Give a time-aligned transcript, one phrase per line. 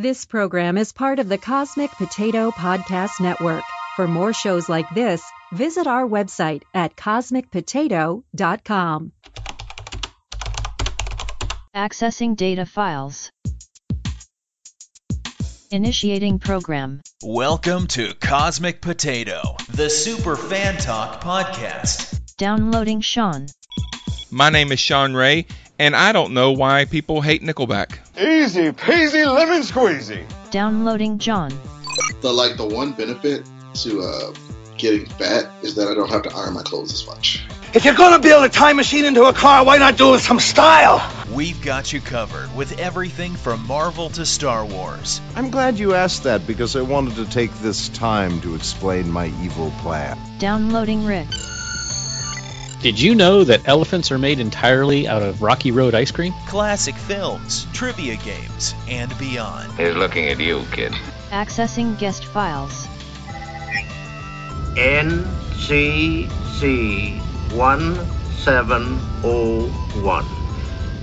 [0.00, 3.64] This program is part of the Cosmic Potato Podcast Network.
[3.96, 5.20] For more shows like this,
[5.52, 9.12] visit our website at cosmicpotato.com.
[11.74, 13.32] Accessing data files.
[15.72, 17.00] Initiating program.
[17.24, 22.36] Welcome to Cosmic Potato, the Super Fan Talk podcast.
[22.36, 23.46] Downloading Sean.
[24.30, 25.46] My name is Sean Ray,
[25.78, 27.98] and I don't know why people hate Nickelback.
[28.18, 30.24] Easy peasy lemon squeezy.
[30.50, 31.52] Downloading John.
[32.20, 34.32] The like the one benefit to uh,
[34.76, 37.44] getting fat is that I don't have to iron my clothes as much.
[37.74, 40.22] If you're gonna build a time machine into a car, why not do it with
[40.22, 41.02] some style?
[41.34, 45.20] We've got you covered with everything from Marvel to Star Wars.
[45.36, 49.26] I'm glad you asked that because I wanted to take this time to explain my
[49.42, 50.18] evil plan.
[50.38, 51.28] Downloading Rick.
[52.80, 56.32] Did you know that elephants are made entirely out of Rocky Road ice cream?
[56.46, 59.72] Classic films, trivia games, and beyond.
[59.72, 60.92] He's looking at you, kid.
[61.30, 62.86] Accessing guest files.
[64.76, 66.30] NCC
[67.52, 70.24] 1701.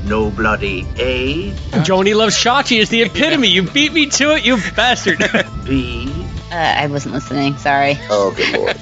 [0.06, 1.54] No bloody A.
[1.84, 3.50] Joanie loves Chachi is the epitome.
[3.50, 5.20] You beat me to it, you bastard.
[5.66, 6.08] B.
[6.52, 7.58] Uh, I wasn't listening.
[7.58, 7.98] Sorry.
[8.10, 8.78] Oh, good lord.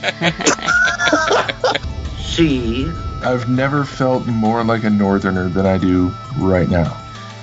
[2.33, 2.89] C.
[3.21, 6.99] I've never felt more like a northerner than I do right now.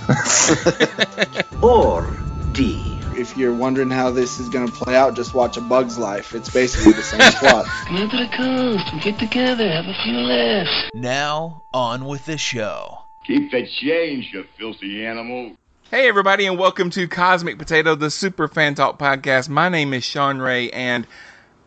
[1.63, 2.13] or
[2.51, 2.99] D.
[3.17, 6.35] If you're wondering how this is going to play out, just watch A Bug's Life.
[6.35, 7.67] It's basically the same plot.
[7.87, 10.91] Come into the coast, we get together, have a few laughs.
[10.93, 12.99] Now, on with the show.
[13.25, 15.53] Keep the change, you filthy animal.
[15.93, 19.49] Hey, everybody, and welcome to Cosmic Potato, the Super Fan Talk podcast.
[19.49, 21.07] My name is Sean Ray, and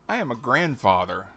[0.09, 1.29] I am a grandfather.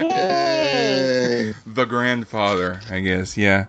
[0.00, 1.54] Yay.
[1.66, 3.36] the grandfather, I guess.
[3.36, 3.66] Yeah,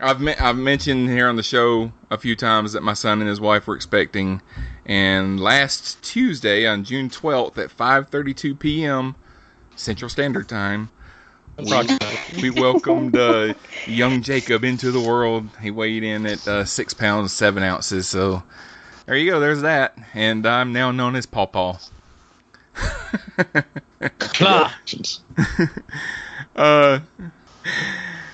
[0.00, 3.28] I've me- I've mentioned here on the show a few times that my son and
[3.28, 4.42] his wife were expecting,
[4.86, 9.14] and last Tuesday on June twelfth at five thirty two p.m.
[9.76, 10.90] Central Standard Time.
[11.58, 11.86] We,
[12.40, 13.54] we welcomed uh,
[13.86, 15.48] young Jacob into the world.
[15.60, 18.08] He weighed in at uh, six pounds seven ounces.
[18.08, 18.42] So
[19.06, 19.38] there you go.
[19.40, 21.46] There's that, and I'm now known as Paw
[24.18, 24.78] Paw.
[26.56, 27.00] uh,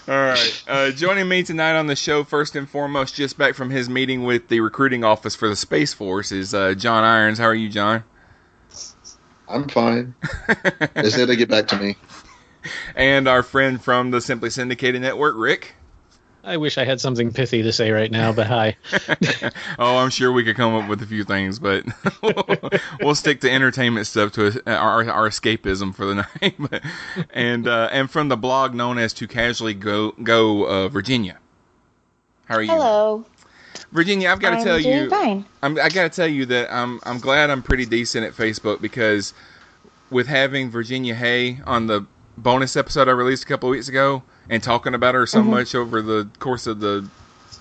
[0.09, 0.65] all right.
[0.66, 4.25] Uh, joining me tonight on the show, first and foremost, just back from his meeting
[4.25, 7.38] with the recruiting office for the Space Force, is uh, John Irons.
[7.38, 8.05] How are you, John?
[9.49, 10.15] I'm fine.
[10.94, 11.97] they said they get back to me.
[12.94, 15.75] And our friend from the Simply Syndicated Network, Rick.
[16.44, 18.76] I wish I had something pithy to say right now, but hi.
[19.78, 21.84] oh, I'm sure we could come up with a few things, but
[23.00, 26.82] we'll stick to entertainment stuff to our, our escapism for the night.
[27.34, 31.38] and uh, and from the blog known as To Casually Go Go uh, Virginia.
[32.47, 32.70] How are you?
[32.70, 33.25] Hello.
[33.93, 35.44] Virginia, I've got to I'm tell doing you, fine.
[35.62, 38.81] I'm, I got to tell you that I'm I'm glad I'm pretty decent at Facebook
[38.81, 39.34] because
[40.10, 42.06] with having Virginia Hay on the
[42.37, 45.47] bonus episode I released a couple of weeks ago and talking about her so Mhm.
[45.47, 47.07] much over the course of the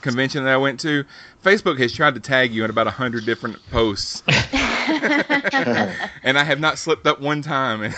[0.02, 1.03] convention that I went to,
[1.44, 4.24] Facebook has tried to tag you in about a hundred different posts,
[6.24, 7.96] and I have not slipped up one time and,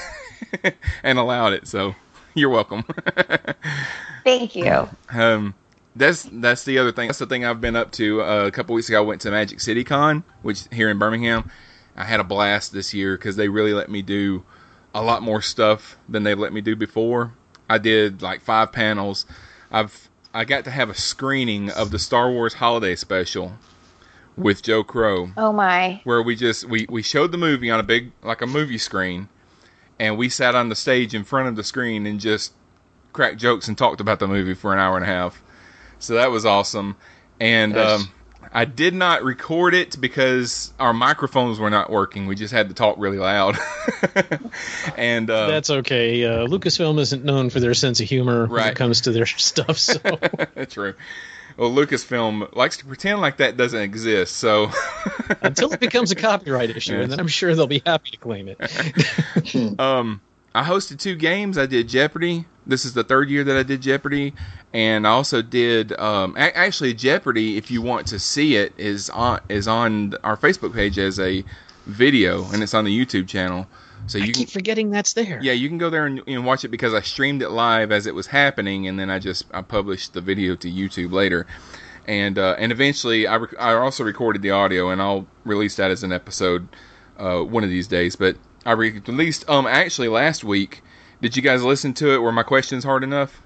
[1.04, 1.68] and allowed it.
[1.68, 1.96] So
[2.34, 2.84] you're welcome.
[4.24, 4.88] Thank you.
[5.12, 5.54] Um,
[5.96, 7.08] that's that's the other thing.
[7.08, 8.22] That's the thing I've been up to.
[8.22, 11.50] Uh, a couple weeks ago, I went to Magic City Con, which here in Birmingham.
[11.96, 14.44] I had a blast this year because they really let me do
[14.94, 17.34] a lot more stuff than they let me do before.
[17.70, 19.26] I did like five panels.
[19.72, 23.54] I've I got to have a screening of the Star Wars Holiday Special
[24.38, 26.00] with Joe Crow Oh my.
[26.04, 29.28] where we just we we showed the movie on a big like a movie screen
[30.00, 32.54] and we sat on the stage in front of the screen and just
[33.12, 35.42] cracked jokes and talked about the movie for an hour and a half
[36.00, 36.96] so that was awesome
[37.42, 38.00] and Nice.
[38.02, 38.10] um
[38.52, 42.26] I did not record it because our microphones were not working.
[42.26, 43.58] We just had to talk really loud.
[44.98, 46.26] and uh, That's okay.
[46.26, 49.78] Uh, Lucasfilm isn't known for their sense of humor when it comes to their stuff.
[49.78, 50.00] So
[50.56, 50.96] That's true.
[51.58, 54.38] Well, Lucasfilm likes to pretend like that doesn't exist.
[54.38, 54.72] So
[55.42, 58.48] until it becomes a copyright issue, and then I'm sure they'll be happy to claim
[58.48, 59.80] it.
[59.80, 60.22] um,
[60.56, 61.58] I hosted two games.
[61.58, 62.46] I did Jeopardy.
[62.66, 64.34] This is the third year that I did Jeopardy,
[64.74, 67.58] and I also did um, a- actually Jeopardy.
[67.58, 71.44] If you want to see it, is on is on our Facebook page as a
[71.86, 73.68] video, and it's on the YouTube channel.
[74.08, 75.40] So you I can keep forgetting that's there.
[75.42, 78.06] yeah, you can go there and, and watch it because I streamed it live as
[78.08, 81.48] it was happening, and then I just I published the video to YouTube later,
[82.08, 85.92] and uh, and eventually I rec- I also recorded the audio, and I'll release that
[85.92, 86.68] as an episode
[87.18, 88.16] uh, one of these days.
[88.16, 88.38] But
[88.70, 90.84] I re- released um actually last week.
[91.24, 92.20] Did you guys listen to it?
[92.20, 93.42] Were my questions hard enough?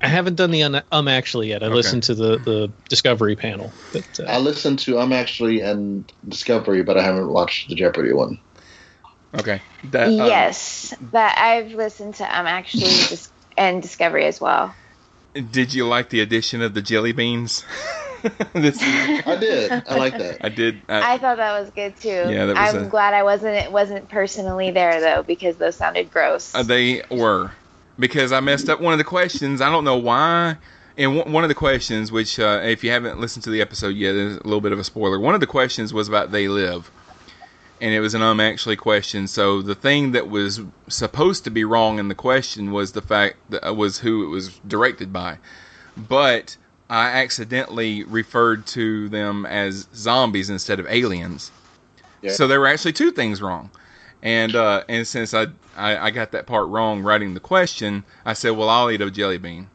[0.00, 1.64] I haven't done the un- um actually yet.
[1.64, 1.74] I Okay.
[1.74, 3.74] listened to the the Discovery panel.
[3.92, 8.12] But, uh, I listened to I'm actually and Discovery, but I haven't watched the Jeopardy
[8.12, 8.38] one.
[9.34, 9.60] Okay.
[9.82, 12.24] That, uh, yes, that I've listened to.
[12.24, 13.18] Um, actually,
[13.56, 14.76] and Discovery as well.
[15.34, 17.64] Did you like the addition of the jelly beans?
[18.54, 19.22] this year?
[19.26, 19.72] I did.
[19.72, 20.44] I like that.
[20.44, 20.80] I did.
[20.88, 22.08] I thought that was good too.
[22.08, 25.76] Yeah, that was I'm a- glad I wasn't it wasn't personally there though because those
[25.76, 26.54] sounded gross.
[26.54, 27.52] Uh, they were
[27.98, 29.60] because I messed up one of the questions.
[29.60, 30.56] I don't know why.
[30.98, 33.94] And one one of the questions, which uh, if you haven't listened to the episode
[33.96, 35.20] yet, there's a little bit of a spoiler.
[35.20, 36.90] One of the questions was about they live,
[37.82, 39.26] and it was an um actually question.
[39.26, 43.36] So the thing that was supposed to be wrong in the question was the fact
[43.50, 45.36] that uh, was who it was directed by,
[45.96, 46.56] but
[46.88, 51.50] I accidentally referred to them as zombies instead of aliens.
[52.22, 52.32] Yeah.
[52.32, 53.70] So there were actually two things wrong.
[54.22, 55.46] And uh, and since I,
[55.76, 59.10] I I got that part wrong writing the question, I said, well, I'll eat a
[59.10, 59.68] jelly bean.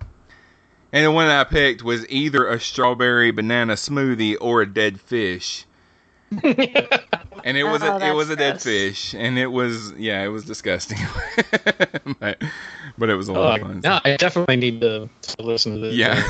[0.93, 4.99] And the one that I picked was either a strawberry banana smoothie or a dead
[4.99, 5.65] fish.
[7.43, 8.63] and it was Oh, a, it was that's a dead gross.
[8.63, 10.97] fish, and it was yeah, it was disgusting.
[12.19, 12.41] but,
[12.97, 13.81] but it was a lot uh, of fun.
[13.83, 15.93] no, I definitely need to, to listen to this.
[15.95, 16.21] Yeah,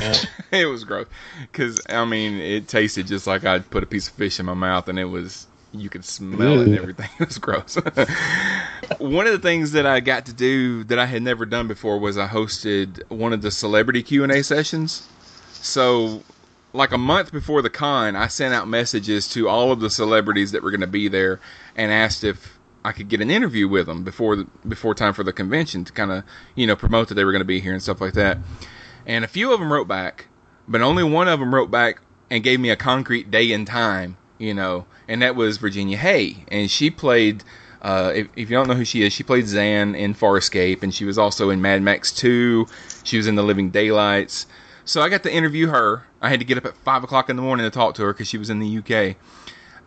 [0.52, 1.08] it was gross.
[1.42, 4.54] Because I mean, it tasted just like I'd put a piece of fish in my
[4.56, 7.10] mouth, and it was you could smell it and everything.
[7.20, 7.76] It was gross.
[8.98, 11.98] one of the things that I got to do that I had never done before
[12.00, 15.08] was I hosted one of the celebrity Q and A sessions.
[15.54, 16.24] So,
[16.74, 20.52] like a month before the con, I sent out messages to all of the celebrities
[20.52, 21.40] that were going to be there
[21.76, 25.24] and asked if I could get an interview with them before the, before time for
[25.24, 26.24] the convention to kind of
[26.56, 28.38] you know promote that they were going to be here and stuff like that.
[29.06, 30.28] And a few of them wrote back,
[30.68, 34.18] but only one of them wrote back and gave me a concrete day and time,
[34.38, 36.46] you know, and that was Virginia Hay.
[36.48, 37.44] And she played,
[37.82, 40.94] uh, if, if you don't know who she is, she played Zhaan in Farscape, and
[40.94, 42.68] she was also in Mad Max 2.
[43.04, 44.46] She was in The Living Daylights.
[44.92, 46.04] So I got to interview her.
[46.22, 48.12] I had to get up at 5 o'clock in the morning to talk to her
[48.12, 49.16] because she was in the UK.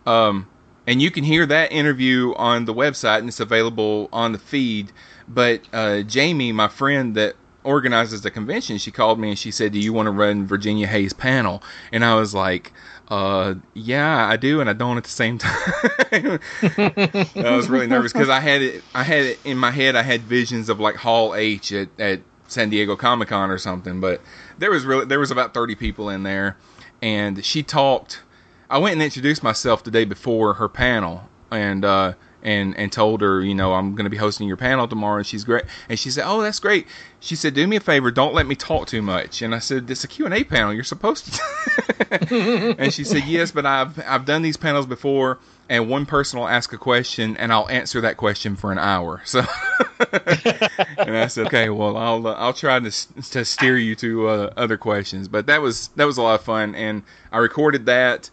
[0.07, 0.47] Um,
[0.87, 4.91] and you can hear that interview on the website, and it's available on the feed.
[5.27, 9.73] But uh, Jamie, my friend that organizes the convention, she called me and she said,
[9.73, 11.61] "Do you want to run Virginia Hay's panel?"
[11.91, 12.73] And I was like,
[13.09, 18.11] uh, "Yeah, I do, and I don't at the same time." I was really nervous
[18.11, 18.83] because I had it.
[18.95, 19.95] I had it in my head.
[19.95, 23.99] I had visions of like Hall H at, at San Diego Comic Con or something.
[23.99, 24.21] But
[24.57, 26.57] there was really there was about thirty people in there,
[27.01, 28.21] and she talked.
[28.69, 33.21] I went and introduced myself the day before her panel, and uh, and and told
[33.21, 35.65] her, you know, I'm going to be hosting your panel tomorrow, and she's great.
[35.89, 36.87] And she said, "Oh, that's great."
[37.19, 39.89] She said, "Do me a favor, don't let me talk too much." And I said,
[39.89, 40.73] "It's a Q and A panel.
[40.73, 41.41] You're supposed to."
[42.79, 46.47] and she said, "Yes, but I've I've done these panels before." And one person will
[46.47, 49.21] ask a question, and I'll answer that question for an hour.
[49.25, 49.43] So,
[50.97, 52.91] and I said, "Okay, well, I'll uh, I'll try to
[53.31, 56.45] to steer you to uh, other questions." But that was that was a lot of
[56.45, 58.29] fun, and I recorded that,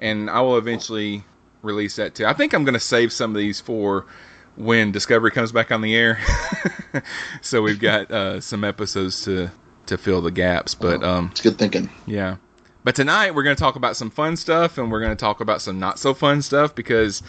[0.00, 1.22] and I will eventually
[1.62, 2.26] release that too.
[2.26, 4.06] I think I'm going to save some of these for
[4.56, 6.18] when Discovery comes back on the air.
[7.40, 9.50] so we've got uh, some episodes to
[9.86, 10.74] to fill the gaps.
[10.74, 11.88] But um, It's good thinking.
[12.06, 12.36] yeah.
[12.84, 15.40] But tonight we're going to talk about some fun stuff, and we're going to talk
[15.40, 17.22] about some not so fun stuff because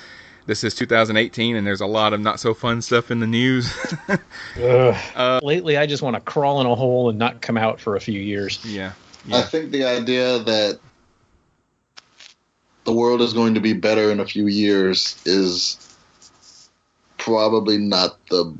[0.47, 3.73] this is 2018, and there's a lot of not so fun stuff in the news.
[4.57, 7.95] Uh, Lately, I just want to crawl in a hole and not come out for
[7.95, 8.63] a few years.
[8.63, 8.93] yeah.
[9.33, 10.79] I think the idea that
[12.85, 15.97] the world is going to be better in a few years is
[17.17, 18.55] probably not the.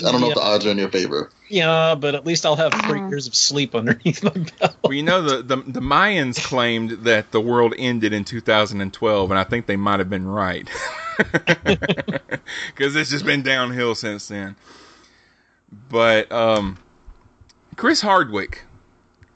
[0.00, 1.30] I don't know if the odds are in your favor.
[1.48, 4.76] Yeah, but at least I'll have three years of sleep underneath my belt.
[4.84, 9.38] Well, you know the, the the Mayans claimed that the world ended in 2012, and
[9.38, 10.68] I think they might have been right
[11.16, 14.54] because it's just been downhill since then.
[15.88, 16.78] But um,
[17.76, 18.62] Chris Hardwick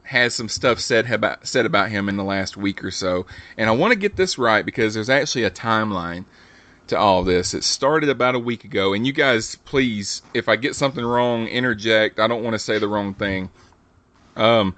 [0.04, 3.26] has some stuff said about said about him in the last week or so,
[3.56, 6.24] and I want to get this right because there's actually a timeline
[6.92, 7.54] to all this.
[7.54, 11.48] It started about a week ago, and you guys, please, if I get something wrong,
[11.48, 12.20] interject.
[12.20, 13.50] I don't want to say the wrong thing.
[14.36, 14.74] Um,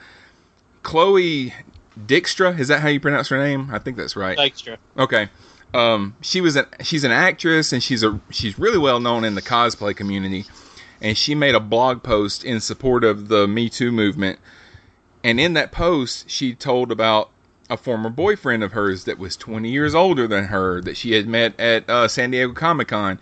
[0.83, 1.53] Chloe
[1.99, 3.69] Dykstra, is that how you pronounce her name?
[3.73, 4.39] I think that's right.
[4.39, 4.79] Extra.
[4.97, 5.29] Okay.
[5.75, 9.35] Um, she was an she's an actress and she's a she's really well known in
[9.35, 10.45] the cosplay community,
[11.01, 14.39] and she made a blog post in support of the Me Too movement.
[15.25, 17.31] And in that post, she told about
[17.71, 21.27] a former boyfriend of hers that was 20 years older than her that she had
[21.27, 23.19] met at uh, San Diego Comic Con,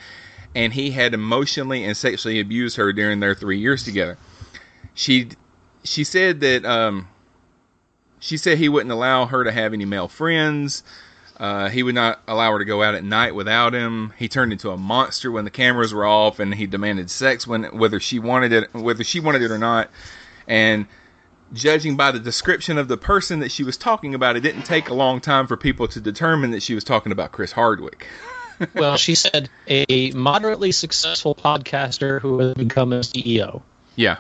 [0.55, 4.19] and he had emotionally and sexually abused her during their three years together.
[4.95, 5.31] She
[5.85, 7.09] she said that um,
[8.21, 10.83] she said he wouldn't allow her to have any male friends.
[11.39, 14.13] Uh, he would not allow her to go out at night without him.
[14.19, 17.65] He turned into a monster when the cameras were off, and he demanded sex when
[17.77, 19.91] whether she wanted it, whether she wanted it or not.
[20.47, 20.87] And
[21.53, 24.89] judging by the description of the person that she was talking about, it didn't take
[24.89, 28.07] a long time for people to determine that she was talking about Chris Hardwick.
[28.75, 33.63] well, she said a moderately successful podcaster who has become a CEO.
[33.97, 34.19] Yeah.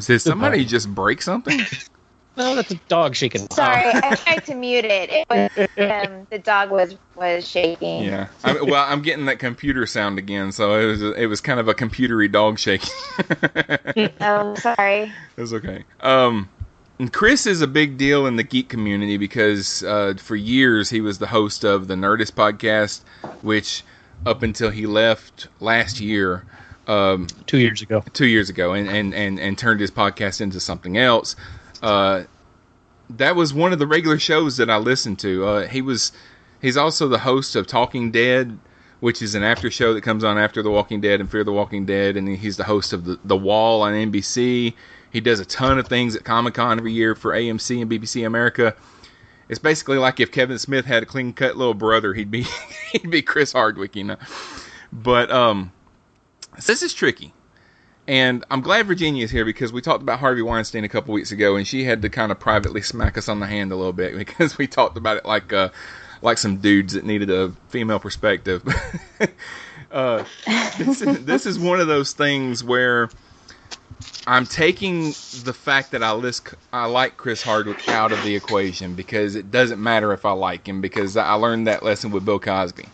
[0.06, 1.60] Did somebody just break something?
[2.38, 3.48] No, that's a dog shaking.
[3.50, 5.10] Sorry, I tried to mute it.
[5.10, 5.68] It was
[6.06, 8.04] um, the dog was was shaking.
[8.04, 8.28] Yeah.
[8.44, 11.66] I well, I'm getting that computer sound again, so it was it was kind of
[11.66, 12.90] a computery dog shaking.
[14.20, 15.12] oh, sorry.
[15.36, 15.84] It's okay.
[16.00, 16.48] Um,
[17.00, 21.00] and Chris is a big deal in the geek community because uh, for years he
[21.00, 23.02] was the host of the Nerdist podcast,
[23.42, 23.82] which
[24.26, 26.44] up until he left last year,
[26.86, 30.60] um, two years ago, two years ago, and, and, and, and turned his podcast into
[30.60, 31.36] something else.
[31.82, 32.24] Uh,
[33.10, 35.46] that was one of the regular shows that I listened to.
[35.46, 36.12] Uh, he was
[36.60, 38.58] he's also the host of Talking Dead,
[39.00, 41.52] which is an after show that comes on after The Walking Dead and Fear the
[41.52, 44.74] Walking Dead, and he's the host of the The Wall on NBC.
[45.10, 48.26] He does a ton of things at Comic Con every year for AMC and BBC
[48.26, 48.74] America.
[49.48, 52.42] It's basically like if Kevin Smith had a clean cut little brother, he'd be
[52.92, 54.16] he'd be Chris Hardwick, you know.
[54.92, 55.72] But um,
[56.66, 57.32] this is tricky,
[58.08, 61.30] and I'm glad Virginia is here because we talked about Harvey Weinstein a couple weeks
[61.30, 63.92] ago, and she had to kind of privately smack us on the hand a little
[63.92, 65.68] bit because we talked about it like uh,
[66.22, 68.66] like some dudes that needed a female perspective.
[69.92, 70.24] uh,
[70.78, 73.10] this, this is one of those things where
[74.26, 75.08] I'm taking
[75.44, 79.50] the fact that I list I like Chris Hardwick out of the equation because it
[79.50, 82.86] doesn't matter if I like him because I learned that lesson with Bill Cosby.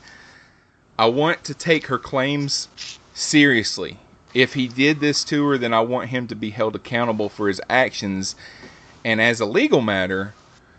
[0.99, 2.69] I want to take her claims
[3.15, 3.99] seriously.
[4.35, 7.49] If he did this to her, then I want him to be held accountable for
[7.49, 8.35] his actions.
[9.05, 10.35] And as a legal matter,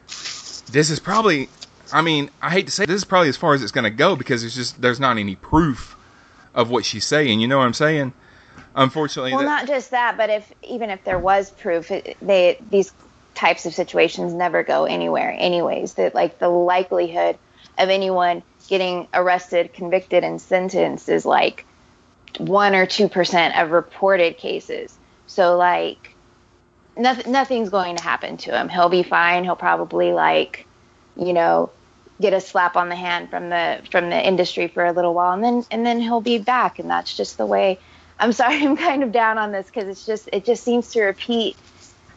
[0.07, 1.49] this is probably
[1.93, 3.89] I mean, I hate to say this is probably as far as it's going to
[3.89, 5.95] go because there's just there's not any proof
[6.53, 7.39] of what she's saying.
[7.39, 8.13] You know what I'm saying?
[8.75, 12.57] Unfortunately, Well, that- not just that, but if even if there was proof, it, they
[12.69, 12.91] these
[13.35, 15.35] types of situations never go anywhere.
[15.37, 17.37] Anyways, that like the likelihood
[17.77, 21.65] of anyone getting arrested, convicted, and sentenced is like
[22.39, 24.97] one or two percent of reported cases.
[25.27, 26.15] So like
[26.97, 28.69] nothing nothing's going to happen to him.
[28.69, 29.43] He'll be fine.
[29.43, 30.65] He'll probably like
[31.15, 31.69] you know
[32.21, 35.33] get a slap on the hand from the from the industry for a little while
[35.33, 37.77] and then and then he'll be back and that's just the way
[38.19, 41.01] I'm sorry I'm kind of down on this because it's just it just seems to
[41.03, 41.57] repeat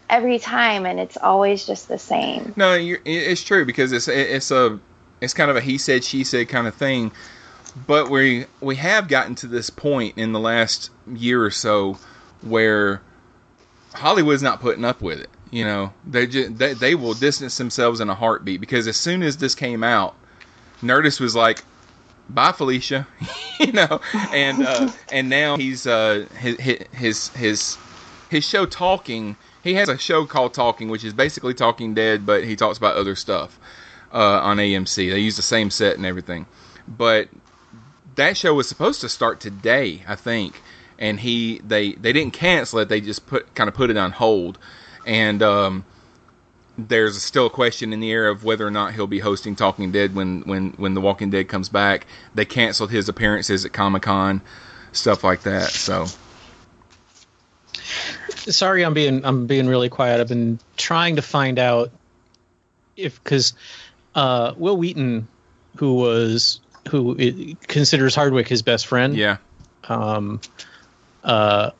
[0.08, 2.52] every time and it's always just the same.
[2.56, 4.78] No, it's true because it's it's a
[5.20, 7.12] it's kind of a he said she said kind of thing.
[7.86, 11.98] But we we have gotten to this point in the last year or so
[12.42, 13.00] where
[13.94, 15.30] Hollywood's not putting up with it.
[15.50, 19.22] You know, they just, they they will distance themselves in a heartbeat because as soon
[19.22, 20.14] as this came out,
[20.82, 21.64] Nerdist was like,
[22.28, 23.06] "Bye, Felicia,"
[23.60, 24.00] you know,
[24.32, 26.58] and uh, and now he's uh his
[26.92, 27.78] his his
[28.28, 29.36] his show talking.
[29.64, 32.96] He has a show called Talking, which is basically Talking Dead, but he talks about
[32.96, 33.58] other stuff
[34.12, 35.10] uh, on AMC.
[35.10, 36.46] They use the same set and everything,
[36.86, 37.28] but
[38.18, 40.60] that show was supposed to start today, I think,
[40.98, 42.88] and he they they didn't cancel it.
[42.88, 44.58] They just put kind of put it on hold,
[45.06, 45.84] and um,
[46.76, 49.90] there's still a question in the air of whether or not he'll be hosting Talking
[49.90, 52.06] Dead when when when The Walking Dead comes back.
[52.34, 54.42] They canceled his appearances at Comic Con,
[54.92, 55.70] stuff like that.
[55.70, 56.06] So
[58.50, 61.90] sorry i'm being i'm being really quiet i've been trying to find out
[62.96, 63.54] if because
[64.14, 65.28] uh Wil Wheaton
[65.76, 66.60] who was
[66.90, 69.36] who considers hardwick his best friend yeah
[69.84, 70.40] um
[71.24, 71.70] uh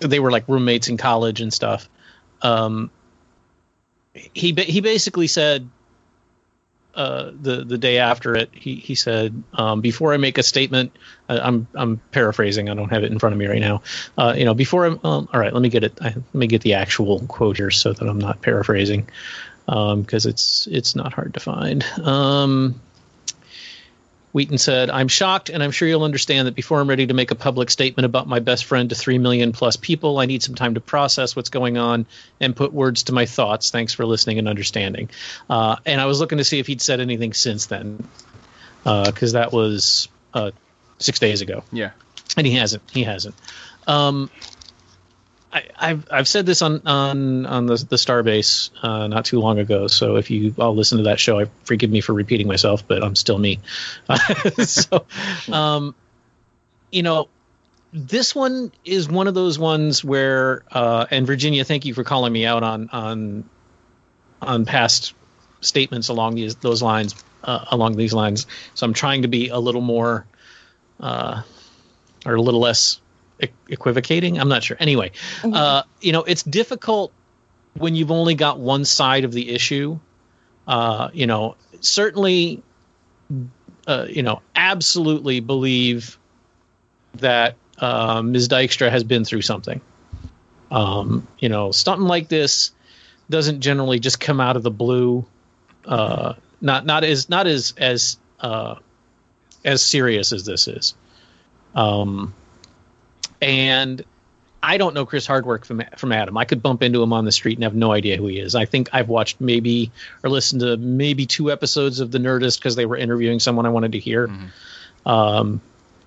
[0.00, 1.88] they were like roommates in college and stuff
[2.42, 2.90] um
[4.12, 5.68] he ba- he basically said
[6.98, 10.90] uh, the the day after it, he he said, um, "Before I make a statement,
[11.28, 12.68] I'm I'm paraphrasing.
[12.68, 13.82] I don't have it in front of me right now.
[14.16, 15.52] Uh, you know, before I'm um, all right.
[15.52, 15.96] Let me get it.
[16.00, 19.08] I, let me get the actual quote here so that I'm not paraphrasing,
[19.66, 21.84] because it's it's not hard to find.
[22.02, 22.80] Um,
[24.32, 27.30] Wheaton said, I'm shocked, and I'm sure you'll understand that before I'm ready to make
[27.30, 30.54] a public statement about my best friend to 3 million plus people, I need some
[30.54, 32.06] time to process what's going on
[32.40, 33.70] and put words to my thoughts.
[33.70, 35.08] Thanks for listening and understanding.
[35.48, 38.06] Uh, and I was looking to see if he'd said anything since then,
[38.84, 40.50] because that was uh,
[40.98, 41.64] six days ago.
[41.72, 41.90] yeah,
[42.36, 42.82] And he hasn't.
[42.90, 43.34] He hasn't.
[43.86, 44.30] Um,
[45.52, 49.58] I, I've I've said this on on on the the Starbase uh, not too long
[49.58, 49.86] ago.
[49.86, 53.02] So if you all listen to that show, I forgive me for repeating myself, but
[53.02, 53.60] I'm still me.
[54.64, 55.06] so,
[55.50, 55.94] um,
[56.90, 57.28] you know,
[57.92, 62.32] this one is one of those ones where, uh, and Virginia, thank you for calling
[62.32, 63.48] me out on on
[64.42, 65.14] on past
[65.62, 68.46] statements along these those lines uh, along these lines.
[68.74, 70.26] So I'm trying to be a little more
[71.00, 71.42] uh,
[72.26, 73.00] or a little less
[73.68, 74.38] equivocating.
[74.38, 74.76] I'm not sure.
[74.80, 75.12] Anyway,
[75.44, 77.12] uh, you know, it's difficult
[77.74, 79.98] when you've only got one side of the issue.
[80.66, 82.62] Uh, you know, certainly,
[83.86, 86.18] uh, you know, absolutely believe
[87.14, 88.48] that uh, Ms.
[88.48, 89.80] Dykstra has been through something.
[90.70, 92.72] Um, you know, something like this
[93.30, 95.24] doesn't generally just come out of the blue.
[95.84, 98.76] Uh, not not as not as as uh,
[99.64, 100.94] as serious as this is.
[101.74, 102.34] Um,
[103.40, 104.04] and
[104.62, 106.36] I don't know Chris Hardwick from from Adam.
[106.36, 108.54] I could bump into him on the street and have no idea who he is.
[108.54, 109.92] I think I've watched maybe
[110.24, 113.70] or listened to maybe two episodes of The Nerdist because they were interviewing someone I
[113.70, 114.28] wanted to hear.
[115.06, 115.60] Um,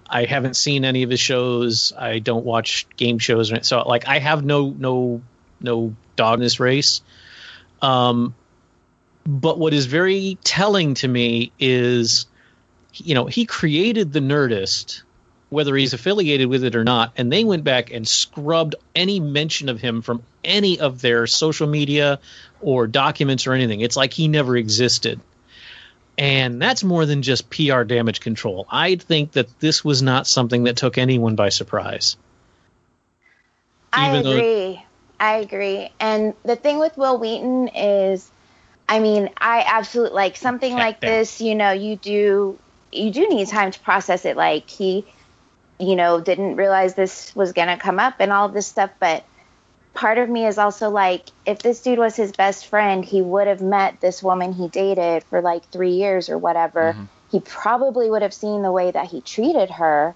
[0.07, 1.93] I haven't seen any of his shows.
[1.97, 5.21] I don't watch game shows, or so like I have no no
[5.61, 7.01] no dog in this race.
[7.81, 8.35] Um,
[9.25, 12.25] but what is very telling to me is,
[12.93, 15.03] you know, he created the Nerdist,
[15.51, 19.67] whether he's affiliated with it or not, and they went back and scrubbed any mention
[19.69, 22.19] of him from any of their social media
[22.61, 23.81] or documents or anything.
[23.81, 25.19] It's like he never existed.
[26.17, 28.65] And that's more than just PR damage control.
[28.71, 32.15] I think that this was not something that took anyone by surprise.
[33.91, 34.85] I Even though- agree.
[35.19, 35.89] I agree.
[35.99, 38.31] And the thing with Wil Wheaton is,
[38.87, 41.41] I mean, I absolutely like something like this.
[41.41, 42.57] You know, you do
[42.91, 44.35] you do need time to process it.
[44.35, 45.05] Like he,
[45.81, 48.91] you know, didn't realize this was gonna come up and all of this stuff.
[48.99, 49.23] But
[49.93, 53.47] part of me is also like, if this dude was his best friend, he would
[53.47, 56.93] have met this woman he dated for like three years or whatever.
[56.93, 57.05] Mm-hmm.
[57.31, 60.13] He probably would have seen the way that he treated her.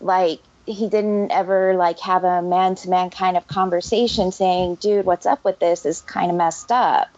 [0.00, 5.06] Like he didn't ever like have a man to man kind of conversation saying, dude,
[5.06, 7.08] what's up with this is kind of messed up.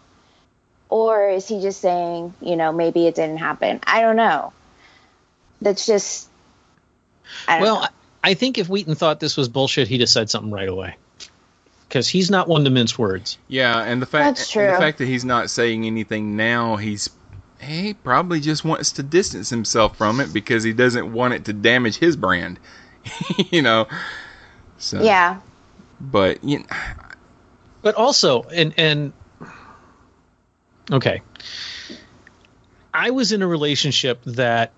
[0.88, 3.80] Or is he just saying, you know, maybe it didn't happen?
[3.86, 4.52] I don't know.
[5.60, 6.29] That's just.
[7.48, 7.82] I well, know.
[7.82, 7.88] I
[8.22, 10.96] I think if Wheaton thought this was bullshit, he'd have said something right away.
[11.88, 13.38] Because he's not one to mince words.
[13.48, 17.10] Yeah, and the fact That's and the fact that he's not saying anything now, he's
[17.60, 21.52] he probably just wants to distance himself from it because he doesn't want it to
[21.52, 22.58] damage his brand.
[23.50, 23.88] you know.
[24.78, 25.40] So yeah.
[26.00, 26.64] But you know,
[27.82, 29.12] But also, and and
[30.92, 31.22] okay,
[32.94, 34.72] I was in a relationship that,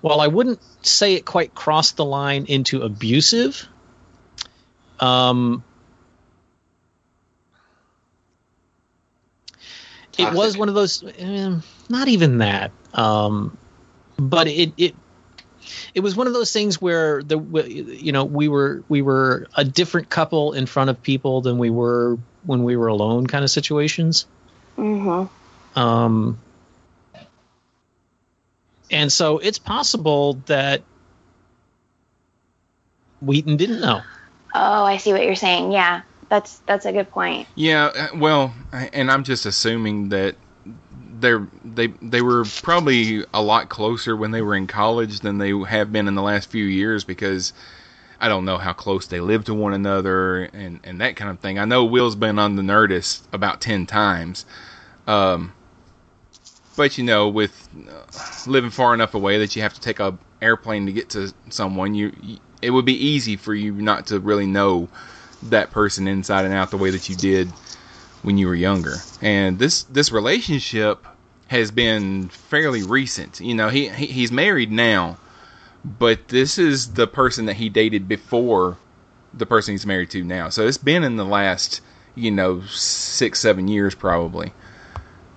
[0.00, 3.66] while I wouldn't say it quite crossed the line into abusive,
[5.00, 5.62] um,
[10.16, 11.02] it was one of those.
[11.18, 11.54] eh,
[11.88, 12.70] not even that.
[12.94, 13.56] Um,
[14.18, 14.94] but it it
[15.94, 19.64] it was one of those things where the you know we were we were a
[19.64, 23.50] different couple in front of people than we were when we were alone kind of
[23.50, 24.26] situations
[24.76, 25.78] Mm-hmm.
[25.78, 26.38] um
[28.90, 30.82] and so it's possible that
[33.20, 34.02] Wheaton didn't know
[34.54, 35.72] Oh, I see what you're saying.
[35.72, 36.02] Yeah.
[36.30, 37.48] That's that's a good point.
[37.54, 40.36] yeah, uh, well, and I'm just assuming that
[41.20, 45.52] they're they they were probably a lot closer when they were in college than they
[45.66, 47.54] have been in the last few years because
[48.20, 51.40] I don't know how close they live to one another and and that kind of
[51.40, 51.58] thing.
[51.58, 54.44] I know Wil's been on the Nerdist about ten times,
[55.06, 55.54] um,
[56.78, 58.04] but you know, with uh,
[58.48, 61.96] living far enough away that you have to take a airplane to get to someone,
[61.96, 64.88] you, you it would be easy for you not to really know
[65.42, 67.48] that person inside and out the way that you did
[68.22, 68.94] when you were younger.
[69.20, 71.04] And this this relationship
[71.48, 73.40] has been fairly recent.
[73.40, 75.18] You know, he, he he's married now,
[75.84, 78.76] but this is the person that he dated before
[79.34, 80.48] the person he's married to now.
[80.48, 81.80] So it's been in the last,
[82.14, 84.52] you know, six seven years probably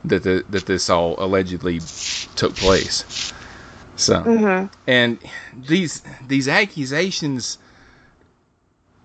[0.05, 1.79] that the that this all allegedly
[2.35, 3.33] took place.
[3.95, 4.67] So Mm-hmm.
[4.87, 5.19] and
[5.55, 7.57] these these accusations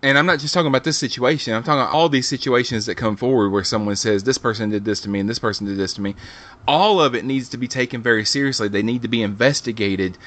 [0.03, 1.55] and I'm not just talking about this situation.
[1.55, 4.85] I'm talking about all these situations that come forward where someone says this person did
[4.85, 6.15] this to me and this person did this to me.
[6.69, 8.69] All of it needs to be taken very seriously.
[8.69, 10.19] They need to be investigated.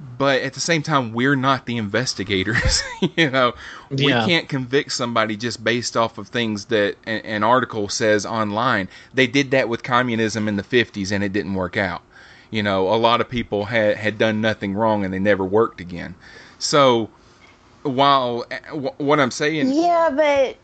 [0.00, 2.82] But at the same time, we're not the investigators.
[3.16, 3.54] you know,
[3.90, 4.18] we Yeah.
[4.18, 8.88] can't convict somebody just based off of things that an, an article says online.
[9.14, 12.02] They did that with communism in the 50s and it didn't work out.
[12.50, 15.80] You know, a lot of people had had done nothing wrong and they never worked
[15.80, 16.14] again.
[16.58, 17.10] So,
[17.82, 20.56] while uh, wh- what I'm saying, Yeah, but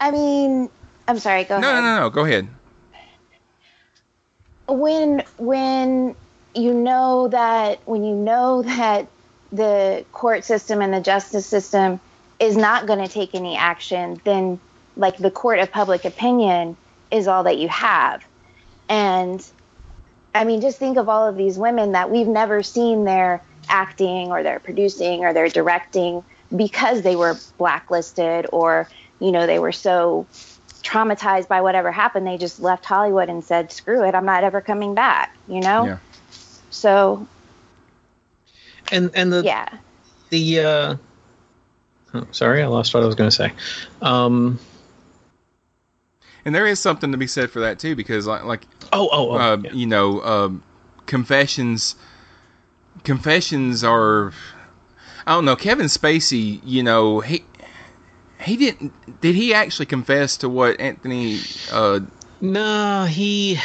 [0.00, 0.70] I mean,
[1.08, 1.44] I'm sorry.
[1.44, 1.82] Go no, ahead.
[1.82, 2.48] no, no, no, go ahead.
[4.68, 6.14] when when
[6.54, 9.06] you know that when you know that
[9.52, 12.00] the court system and the justice system
[12.38, 14.58] is not going to take any action then
[14.96, 16.76] like the court of public opinion
[17.10, 18.24] is all that you have.
[18.88, 19.44] And
[20.34, 24.30] i mean just think of all of these women that we've never seen their acting
[24.30, 28.88] or their producing or their directing because they were blacklisted or
[29.20, 30.26] you know they were so
[30.82, 32.26] traumatized by whatever happened.
[32.26, 35.86] They just left hollywood and said screw it i'm not ever coming back you know?
[35.86, 35.98] Yeah.
[36.72, 37.28] So
[38.90, 39.68] And and the yeah
[40.30, 40.96] the uh,
[42.14, 43.52] oh, sorry, I lost what I was going to say.
[44.02, 44.58] Um,
[46.44, 49.30] And there is something to be said for that too, because like, like oh, oh,
[49.30, 50.62] oh, uh, you know, um,
[51.06, 51.94] confessions,
[53.04, 54.32] confessions are,
[55.26, 55.56] I don't know.
[55.56, 57.44] Kevin Spacey, you know, he
[58.40, 58.92] he didn't.
[59.20, 61.38] Did he actually confess to what Anthony?
[61.70, 62.00] Uh,
[62.42, 63.56] No, he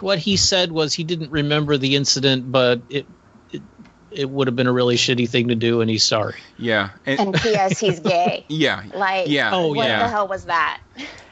[0.00, 3.06] what he said was he didn't remember the incident, but it
[3.50, 3.62] it,
[4.10, 6.36] it would have been a really shitty thing to do, and he's sorry.
[6.58, 10.00] yeah, and and ps he's gay yeah, like yeah, Oh, what yeah.
[10.00, 10.80] the hell was that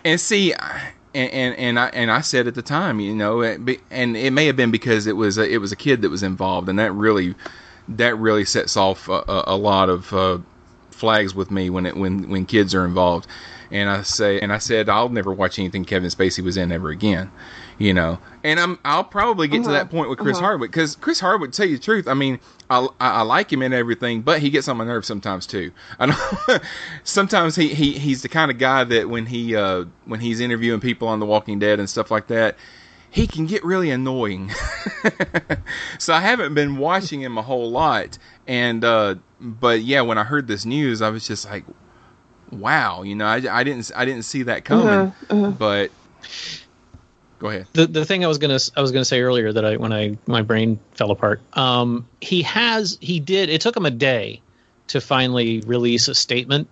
[0.05, 3.61] And see, and, and and I and I said at the time, you know, it
[3.91, 6.23] and it may have been because it was a, it was a kid that was
[6.23, 7.35] involved, and that really
[7.89, 10.39] that really sets off a, a, a lot of uh,
[10.91, 13.27] flags with me when it when when kids are involved.
[13.71, 16.91] And I say, and I said, I'll never watch anything Kevin Spacey was in ever
[16.91, 17.31] again,
[17.79, 18.19] you know.
[18.43, 20.47] And I'm, I'll probably get to that point with Chris uh-huh.
[20.47, 22.39] Hardwick because Chris Hardwick, to tell you the truth, I mean,
[22.71, 25.73] I, I, I like him and everything, but he gets on my nerves sometimes too.
[25.99, 26.59] I know
[27.05, 30.81] sometimes he, he he's the kind of guy that when he uh when he's interviewing
[30.81, 32.57] people on The Walking Dead and stuff like that,
[33.15, 34.51] he can get really annoying.
[35.99, 40.25] so I haven't been watching him a whole lot, and uh, but yeah, when I
[40.25, 41.65] heard this news, I was just like,
[42.51, 45.13] wow, you know, I, I didn't I didn't see that coming,
[45.59, 45.91] but
[47.39, 47.67] go ahead.
[47.73, 50.17] the the thing I was gonna I was gonna say earlier that I when I
[50.27, 51.41] my brain fell apart.
[51.57, 53.49] Um, he has he did.
[53.49, 54.41] It took him a day
[54.89, 56.69] to finally release a statement,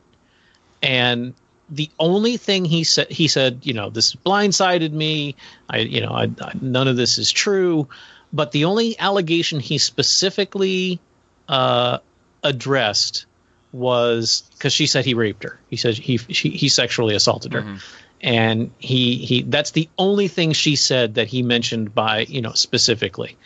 [0.82, 1.34] and
[1.70, 5.36] the only thing he said he said you know this blindsided me.
[5.68, 7.88] I you know I, I none of this is true,
[8.32, 11.00] but the only allegation he specifically
[11.48, 11.98] uh,
[12.42, 13.26] addressed
[13.72, 15.58] was because she said he raped her.
[15.68, 17.78] He said he she, he sexually assaulted her.
[18.20, 22.52] And he he that's the only thing she said that he mentioned by you know
[22.52, 23.36] specifically.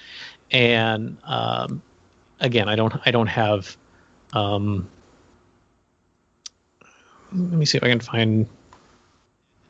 [0.50, 1.82] And um
[2.40, 3.76] again i don't i don't have
[4.32, 4.88] um
[7.32, 8.46] let me see if i can find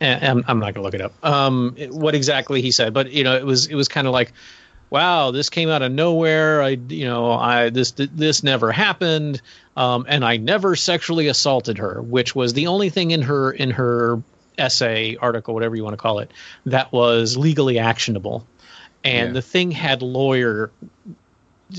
[0.00, 1.12] eh, i'm, I'm not gonna look it up.
[1.24, 4.32] Um what exactly he said but you know it was it was kind of like
[4.90, 9.40] wow this came out of nowhere i you know i this this never happened
[9.76, 13.70] um and i never sexually assaulted her which was the only thing in her in
[13.70, 14.22] her
[14.58, 16.30] essay article whatever you want to call it
[16.66, 18.46] that was legally actionable
[19.04, 19.32] and Yeah.
[19.34, 20.70] the thing had lawyer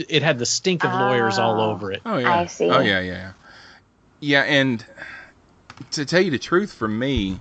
[0.09, 1.71] it had the stink of lawyers all Oh.
[1.71, 2.39] over it Oh yeah.
[2.39, 2.69] I see.
[2.69, 3.13] Oh yeah, yeah.
[3.13, 3.31] Yeah,
[4.19, 4.85] Yeah, and
[5.91, 7.39] to tell you the truth for me,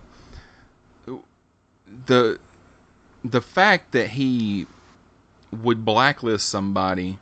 [2.07, 2.39] the
[3.25, 4.67] the fact that he
[5.63, 7.19] would blacklist somebody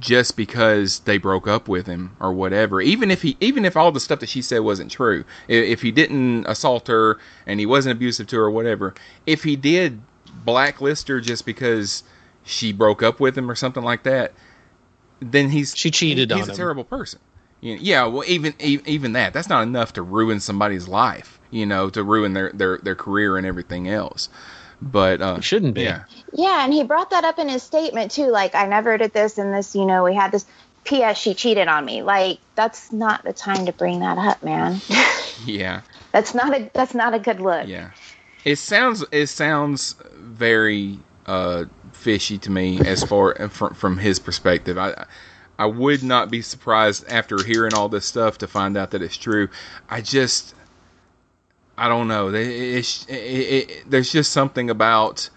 [0.00, 2.80] just because they broke up with him or whatever.
[2.80, 5.90] Even if he even if all the stuff that she said wasn't true if he
[5.90, 8.94] didn't assault her and he wasn't abusive to her or whatever
[9.26, 10.00] if he did
[10.44, 12.02] blacklist her just because
[12.44, 14.32] she broke up with him or something like that
[15.20, 16.56] then he's she cheated he's on a him.
[16.56, 17.20] terrible person.
[17.60, 22.02] Yeah well even even that that's not enough to ruin somebody's life you know to
[22.02, 24.28] ruin their their, their career and everything else
[24.92, 25.82] but uh It shouldn't be.
[25.82, 28.28] yeah Yeah, and he brought that up in his statement too.
[28.28, 29.74] Like, I never did this and this.
[29.74, 30.46] You know, we had this.
[30.84, 31.16] P.S.
[31.16, 32.02] She cheated on me.
[32.02, 34.80] Like, that's not the time to bring that up, man.
[35.46, 35.80] yeah
[36.14, 36.70] that's not a.
[36.72, 37.66] That's not a good look.
[37.66, 37.90] Yeah.
[38.44, 44.78] It sounds it sounds very uh, fishy to me as far from from his perspective.
[44.78, 45.06] I
[45.58, 49.16] I would not be surprised after hearing all this stuff to find out that it's
[49.16, 49.48] true.
[49.88, 50.54] I just
[51.76, 52.28] I don't know.
[52.28, 52.36] It,
[53.08, 55.28] it, it, there's just something about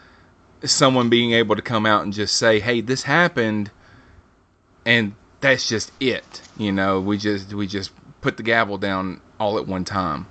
[0.63, 3.71] someone being able to come out and just say, "Hey, this happened,"
[4.85, 6.41] and that's just it.
[6.57, 10.27] You know, we just we just put the gavel down all at one time.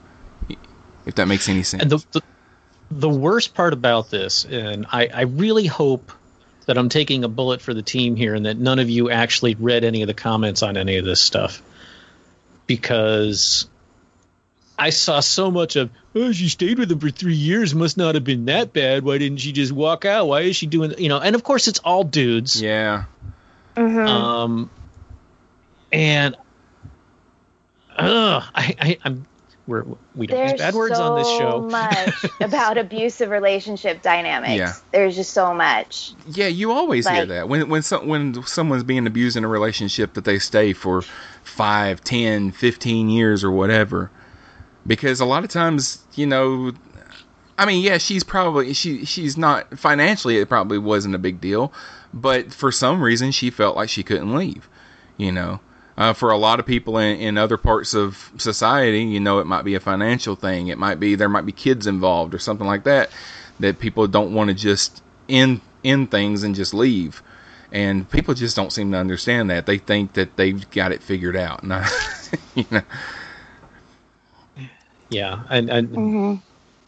[1.06, 1.82] If that makes any sense.
[1.82, 2.22] And the, the
[2.90, 6.12] the worst part about this, and I, I really hope
[6.66, 9.54] that I'm taking a bullet for the team here, and that none of you actually
[9.54, 11.62] read any of the comments on any of this stuff,
[12.66, 13.68] because
[14.78, 17.74] I saw so much of oh she stayed with him for three years.
[17.74, 19.04] Must not have been that bad.
[19.04, 20.26] Why didn't she just walk out?
[20.26, 21.18] Why is she doing you know?
[21.18, 22.60] And of course it's all dudes.
[22.60, 23.04] Yeah.
[23.76, 24.70] Um
[25.92, 26.36] and
[27.96, 29.26] uh, I, I I'm
[29.66, 29.84] we're
[30.14, 31.60] we don't There's use bad words so on this show.
[31.60, 34.54] much about abusive relationship dynamics.
[34.54, 34.72] Yeah.
[34.92, 36.12] There's just so much.
[36.28, 37.48] Yeah, you always hear that.
[37.48, 41.02] When when some, when someone's being abused in a relationship that they stay for
[41.42, 44.10] five, ten, fifteen years or whatever,
[44.86, 46.72] because a lot of times you know,
[47.58, 51.72] I mean, yeah, she's probably she she's not financially it probably wasn't a big deal,
[52.12, 54.68] but for some reason she felt like she couldn't leave,
[55.16, 55.60] you know.
[55.98, 59.46] Uh, for a lot of people in, in other parts of society, you know, it
[59.46, 60.68] might be a financial thing.
[60.68, 63.08] It might be there might be kids involved or something like that.
[63.60, 67.22] That people don't want to just end end things and just leave.
[67.72, 69.66] And people just don't seem to understand that.
[69.66, 71.62] They think that they've got it figured out.
[71.62, 71.88] And I,
[72.54, 72.82] you know,
[75.08, 76.34] Yeah, and, and mm-hmm.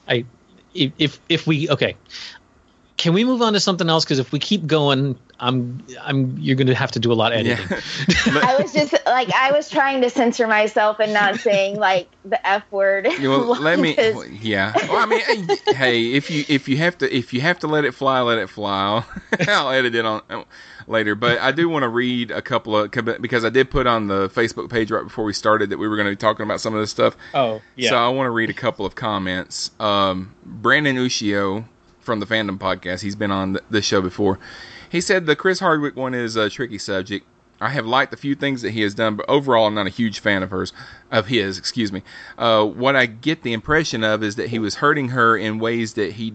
[0.08, 0.24] I
[0.74, 1.96] if if we okay,
[2.96, 4.04] can we move on to something else?
[4.04, 7.32] Because if we keep going, I'm I'm you're going to have to do a lot
[7.32, 7.64] of editing.
[8.42, 12.44] I was just like I was trying to censor myself and not saying like the
[12.46, 13.06] f word.
[13.06, 13.92] You know, let me.
[13.92, 14.72] because- Yeah.
[14.88, 17.68] Well, I mean, hey, hey, if you if you have to if you have to
[17.68, 18.86] let it fly, let it fly.
[18.86, 19.06] I'll,
[19.48, 20.22] I'll edit it on
[20.88, 21.14] later.
[21.14, 24.28] But I do want to read a couple of because I did put on the
[24.30, 26.74] Facebook page right before we started that we were going to be talking about some
[26.74, 27.16] of this stuff.
[27.34, 27.90] Oh, yeah.
[27.90, 29.70] So I want to read a couple of comments.
[29.78, 31.64] Um, Brandon Ushio
[32.00, 33.02] from the Fandom Podcast.
[33.02, 34.38] He's been on th- this show before.
[34.90, 37.26] He said the Chris Hardwick one is a tricky subject.
[37.60, 39.90] I have liked a few things that he has done, but overall, I'm not a
[39.90, 40.72] huge fan of hers,
[41.10, 41.58] of his.
[41.58, 42.02] Excuse me.
[42.38, 45.94] Uh, what I get the impression of is that he was hurting her in ways
[45.94, 46.34] that he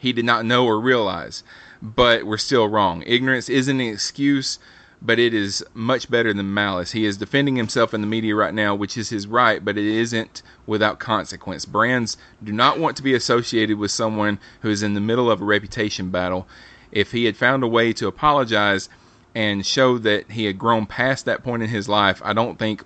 [0.00, 1.44] he did not know or realize,
[1.82, 3.04] but we're still wrong.
[3.06, 4.58] Ignorance isn't an excuse,
[5.02, 6.92] but it is much better than malice.
[6.92, 9.84] He is defending himself in the media right now, which is his right, but it
[9.84, 11.66] isn't without consequence.
[11.66, 15.42] Brands do not want to be associated with someone who is in the middle of
[15.42, 16.48] a reputation battle.
[16.92, 18.88] If he had found a way to apologize
[19.34, 22.84] and show that he had grown past that point in his life, I don't think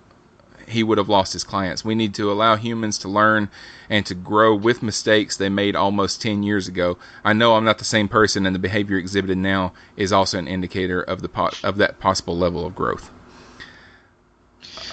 [0.67, 1.85] he would have lost his clients.
[1.85, 3.49] We need to allow humans to learn
[3.89, 6.97] and to grow with mistakes they made almost 10 years ago.
[7.23, 10.47] I know I'm not the same person, and the behavior exhibited now is also an
[10.47, 13.11] indicator of the of that possible level of growth.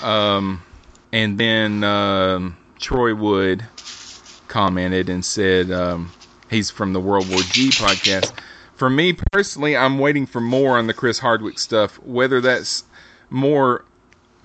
[0.03, 0.63] Um,
[1.13, 3.65] and then um, Troy Wood
[4.49, 6.13] commented and said um,
[6.51, 8.33] he's from the World War G podcast.
[8.75, 12.85] For me personally, I'm waiting for more on the Chris Hardwick stuff, whether that's
[13.31, 13.85] more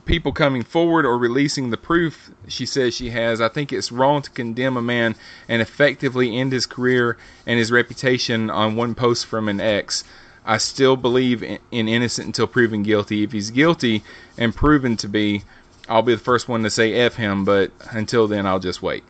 [0.08, 3.42] people coming forward or releasing the proof she says she has.
[3.42, 5.16] I think it's wrong to condemn a man
[5.48, 10.04] and effectively end his career and his reputation on one post from an ex.
[10.46, 13.24] I still believe in, in innocent until proven guilty.
[13.24, 14.04] If he's guilty
[14.38, 15.44] and proven to be,
[15.90, 19.04] I'll be the first one to say F him, but until then, I'll just wait.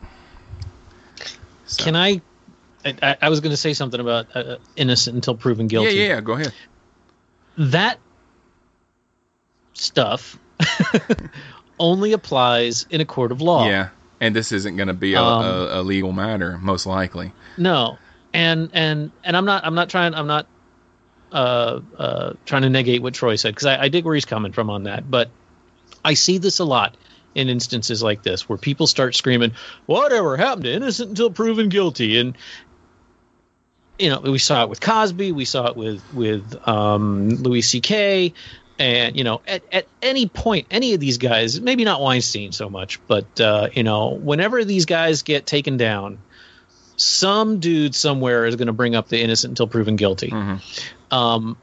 [1.78, 2.20] Can I?
[2.84, 5.96] I, I was going to say something about uh, innocent until proven guilty.
[5.96, 6.52] Yeah, yeah, go ahead.
[7.56, 7.98] That
[9.74, 10.38] stuff
[11.78, 13.66] only applies in a court of law.
[13.66, 13.88] Yeah,
[14.20, 17.32] and this isn't going to be a, Um, a, a legal matter, most likely.
[17.56, 17.98] No,
[18.32, 20.46] and and and I'm not I'm not trying I'm not
[21.32, 24.52] uh uh trying to negate what Troy said because I, I dig where he's coming
[24.52, 25.30] from on that, but
[26.04, 26.96] I see this a lot
[27.34, 29.52] in instances like this where people start screaming,
[29.86, 32.36] "Whatever happened to innocent until proven guilty?" and
[33.98, 38.32] you know we saw it with Cosby, we saw it with with um, Louis C.K.
[38.78, 42.70] And you know, at, at any point, any of these guys, maybe not Weinstein so
[42.70, 46.18] much, but uh, you know, whenever these guys get taken down,
[46.96, 50.30] some dude somewhere is going to bring up the innocent until proven guilty,
[51.10, 51.56] um,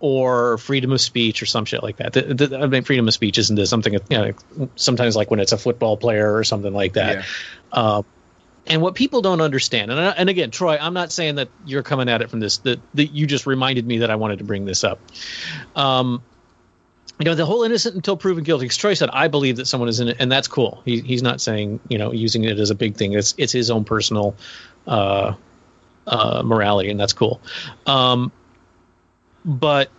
[0.00, 2.12] or freedom of speech or some shit like that.
[2.12, 4.32] The, the, I mean, freedom of speech isn't this something you know
[4.76, 7.16] sometimes like when it's a football player or something like that.
[7.72, 8.02] Uh,
[8.68, 11.84] and what people don't understand, and, I- and again, Troy, I'm not saying that you're
[11.84, 12.58] coming at it from this.
[12.58, 14.98] That, that you just reminded me that I wanted to bring this up.
[15.76, 16.20] Um,
[17.18, 18.68] you know, the whole innocent until proven guilty.
[18.68, 20.82] Troy said, "I believe that someone is in it," and that's cool.
[20.84, 23.14] He, he's not saying you know using it as a big thing.
[23.14, 24.36] It's it's his own personal
[24.86, 25.34] uh,
[26.06, 27.40] uh, morality, and that's cool.
[27.86, 28.32] Um,
[29.44, 29.90] but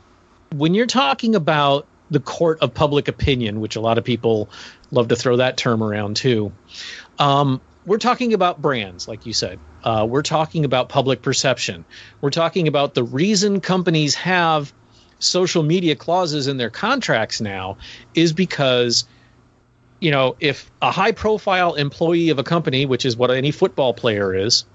[0.54, 4.50] when you're talking about the court of public opinion, which a lot of people
[4.92, 6.52] love to throw that term around too,
[7.18, 9.60] um, we're talking about brands, like you said.
[9.84, 11.86] Uh, we're talking about public perception.
[12.22, 14.74] We're talking about the reason companies have
[15.20, 17.78] social media clauses in their contracts now
[18.14, 19.06] is because
[20.00, 23.94] you know if a high profile employee of a company which is what any football
[23.94, 24.66] player is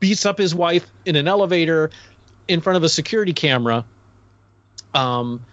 [0.00, 1.90] beats up his wife in an elevator
[2.46, 3.86] in front of a security camera
[4.92, 5.44] um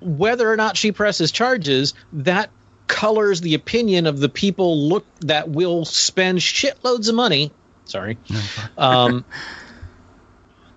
[0.00, 2.50] whether or not she presses charges that
[2.88, 7.52] colors the opinion of the people look that will spend shitloads of money
[7.84, 8.18] sorry
[8.76, 9.24] um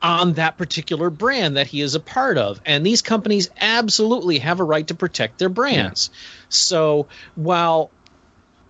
[0.01, 2.59] on that particular brand that he is a part of.
[2.65, 6.09] And these companies absolutely have a right to protect their brands.
[6.49, 7.91] So while,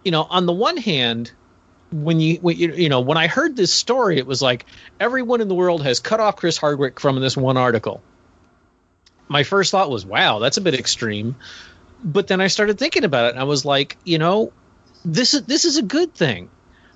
[0.04, 1.32] you know, on the one hand,
[1.91, 4.65] when you, when you you know when I heard this story, it was like
[5.00, 8.02] everyone in the world has cut off Chris Hardwick from this one article.
[9.28, 11.36] My first thought was, "Wow, that's a bit extreme,"
[12.04, 14.54] but then I started thinking about it, and I was like, you know,
[15.04, 16.50] this is this is a good thing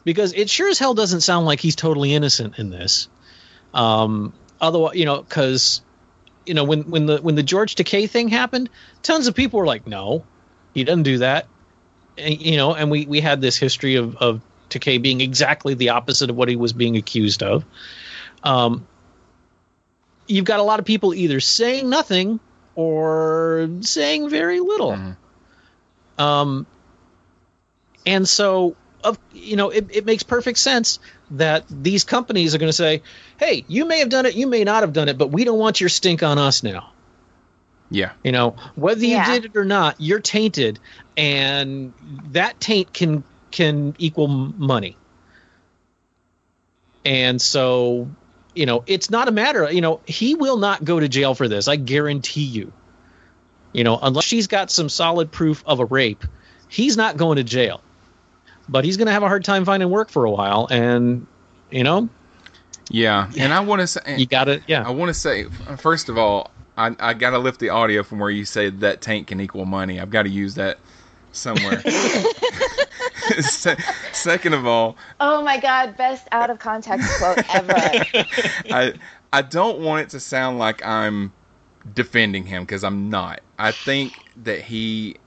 [0.05, 3.09] because it sure as hell doesn't sound like he's totally innocent in this.
[3.75, 5.83] Um, otherwise, you know, because
[6.45, 8.69] you know when when the when the George Takei thing happened,
[9.03, 10.25] tons of people were like, no,
[10.73, 11.47] he doesn't do that.
[12.17, 15.89] And, you know, and we we had this history of of Takei being exactly the
[15.89, 17.65] opposite of what he was being accused of.
[18.43, 18.87] Um,
[20.27, 22.39] you've got a lot of people either saying nothing
[22.75, 25.15] or saying very little.
[26.17, 26.65] Um,
[28.05, 30.99] and so, of you know, it, it makes perfect sense
[31.31, 33.01] that these companies are going to say,
[33.39, 35.59] "Hey, you may have done it, you may not have done it, but we don't
[35.59, 36.91] want your stink on us now."
[37.91, 38.11] Yeah.
[38.23, 39.31] You know, whether you Yeah.
[39.31, 40.79] did it or not, you're tainted,
[41.15, 41.93] and
[42.31, 44.97] that taint can can equal money.
[47.05, 48.09] And so,
[48.55, 49.71] you know, it's not a matter.
[49.71, 51.67] You know, he will not go to jail for this.
[51.67, 52.73] I guarantee you.
[53.73, 56.23] You know, unless she's got some solid proof of a rape,
[56.67, 57.81] he's not going to jail.
[58.67, 61.27] But he's going to have a hard time finding work for a while, and
[61.69, 62.09] you know,
[62.89, 64.63] Yeah, and I want to say you got it.
[64.67, 64.85] yeah.
[64.87, 65.45] I want to say
[65.77, 69.01] first of all, I I got to lift the audio from where you said that
[69.01, 69.99] tank can equal money.
[69.99, 70.79] I've got to use that
[71.31, 71.81] somewhere.
[73.39, 73.77] Se-
[74.11, 77.73] Second of all, Oh my god, best out of context quote ever.
[78.71, 78.93] I
[79.33, 81.33] I don't want it to sound like I'm
[81.93, 83.41] defending him because I'm not.
[83.59, 85.17] I think that he,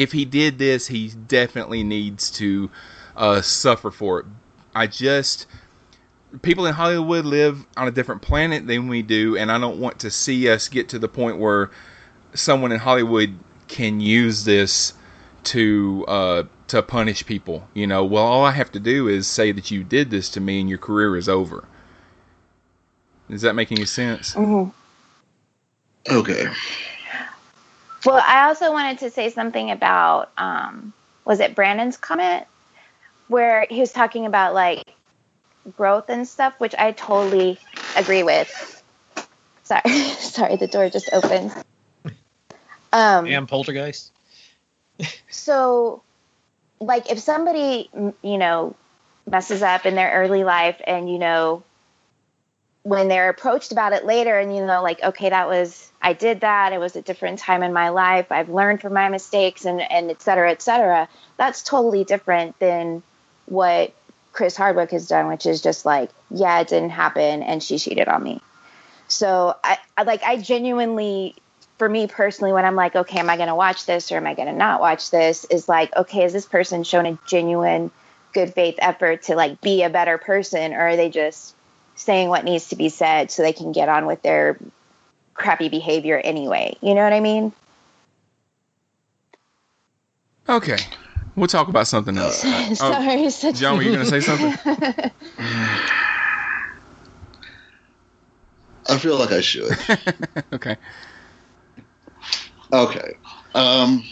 [0.00, 2.70] if he did this, he definitely needs to
[3.18, 4.26] uh, suffer for it.
[4.74, 5.46] I just
[6.40, 9.98] people in Hollywood live on a different planet than we do, and I don't want
[10.00, 11.70] to see us get to the point where
[12.32, 14.94] someone in Hollywood can use this
[15.44, 17.68] to uh, to punish people.
[17.74, 20.40] You know, well, all I have to do is say that you did this to
[20.40, 21.68] me, and your career is over.
[23.28, 24.34] Does that make any sense?
[24.34, 24.72] Mhm.
[26.08, 26.48] Okay.
[28.04, 30.92] Well, I also wanted to say something about um,
[31.24, 32.46] was it Brandon's comment
[33.28, 34.94] where he was talking about like
[35.76, 37.58] growth and stuff, which I totally
[37.96, 38.82] agree with.
[39.64, 39.82] Sorry,
[40.18, 41.52] sorry, the door just opened.
[42.92, 44.12] Um, Damn poltergeist.
[45.28, 46.02] so
[46.80, 47.88] like if somebody
[48.22, 48.74] you know
[49.30, 51.62] messes up in their early life and you know
[52.82, 56.40] when they're approached about it later and you know like okay that was i did
[56.40, 56.72] that.
[56.72, 58.32] It was a different time in my life.
[58.32, 61.08] I've learned from my mistakes and and et cetera et cetera.
[61.36, 63.02] That's totally different than
[63.46, 63.92] what
[64.32, 68.08] chris hardwick has done which is just like yeah it didn't happen and she cheated
[68.08, 68.40] on me.
[69.08, 71.34] So i, I like i genuinely
[71.80, 74.26] for me personally, when I'm like, okay, am I going to watch this or am
[74.26, 75.46] I going to not watch this?
[75.46, 77.90] Is like, okay, is this person shown a genuine
[78.34, 81.54] good faith effort to like be a better person, or are they just
[82.00, 84.58] saying what needs to be said so they can get on with their
[85.34, 86.76] crappy behavior anyway?
[86.80, 87.52] You know what I mean?
[90.48, 90.78] Okay,
[91.36, 92.44] we'll talk about something else.
[92.70, 94.54] Oh, Sorry, such- John, were you going to say something?
[98.88, 99.70] I feel like I should.
[100.52, 100.76] okay.
[102.72, 103.14] Okay.
[103.54, 104.02] Um,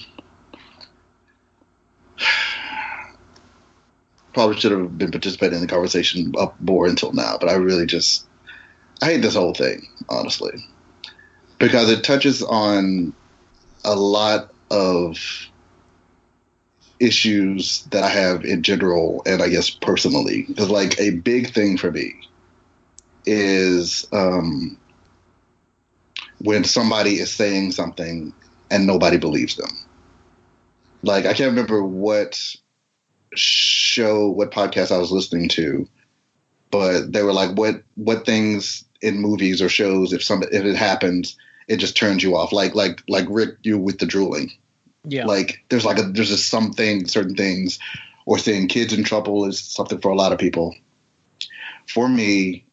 [4.39, 7.87] probably should have been participating in the conversation up more until now, but I really
[7.87, 8.25] just
[9.03, 10.65] I hate this whole thing, honestly,
[11.59, 13.15] because it touches on
[13.85, 15.19] a lot of
[17.01, 20.45] issues that I have in general, and I guess personally.
[20.47, 22.15] Because like a big thing for me
[23.27, 24.79] is um,
[26.39, 28.33] when somebody is saying something
[28.71, 29.71] and nobody believes them.
[31.03, 32.55] Like I can't remember what
[33.39, 35.89] show, what podcast I was listening to,
[36.71, 40.77] but they were like, "What what things in movies or shows if some if it
[40.77, 44.53] happens, it just turns you off." Like like like Rick, you with the drooling.
[45.05, 45.27] Yeah.
[45.27, 47.79] Like there's like a there's just something certain things,
[48.27, 50.75] or seeing kids in trouble is something for a lot of people.
[51.87, 52.67] For me,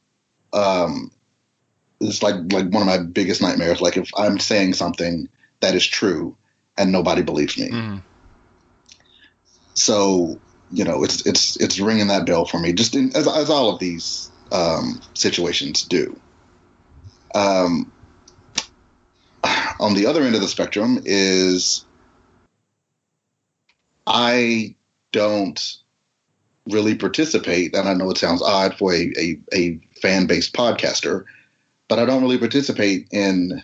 [0.51, 1.11] um,
[2.01, 3.81] it's like like one of my biggest nightmares.
[3.81, 5.29] Like if I'm saying something
[5.61, 6.35] that is true
[6.77, 7.69] and nobody believes me.
[7.69, 7.97] Mm-hmm.
[9.73, 10.39] So
[10.71, 12.73] you know, it's it's it's ringing that bell for me.
[12.73, 16.19] Just in, as as all of these um, situations do.
[17.33, 17.91] Um,
[19.79, 21.85] on the other end of the spectrum is
[24.07, 24.75] I
[25.11, 25.77] don't
[26.67, 31.25] really participate, and I know it sounds odd for a, a, a fan based podcaster,
[31.87, 33.61] but I don't really participate in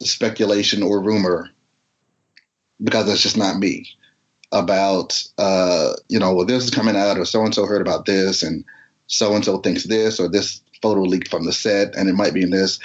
[0.00, 1.50] speculation or rumor
[2.82, 3.94] because that's just not me
[4.52, 8.06] about uh, you know well this is coming out or so and so heard about
[8.06, 8.64] this and
[9.06, 12.34] so and so thinks this or this photo leaked from the set and it might
[12.34, 12.78] be in this.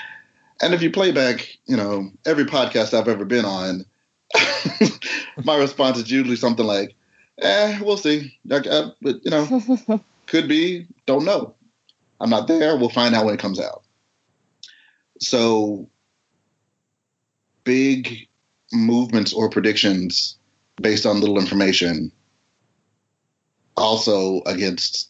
[0.61, 3.85] And if you play back you know every podcast i've ever been on
[5.43, 6.95] my response is usually something like
[7.41, 8.37] eh we'll see.
[8.45, 11.55] Like, uh, but, you know could be don't know.
[12.19, 12.77] I'm not there.
[12.77, 13.83] We'll find out when it comes out.
[15.19, 15.89] So
[17.63, 18.27] big
[18.71, 20.37] movements or predictions
[20.81, 22.11] based on little information
[23.77, 25.09] also against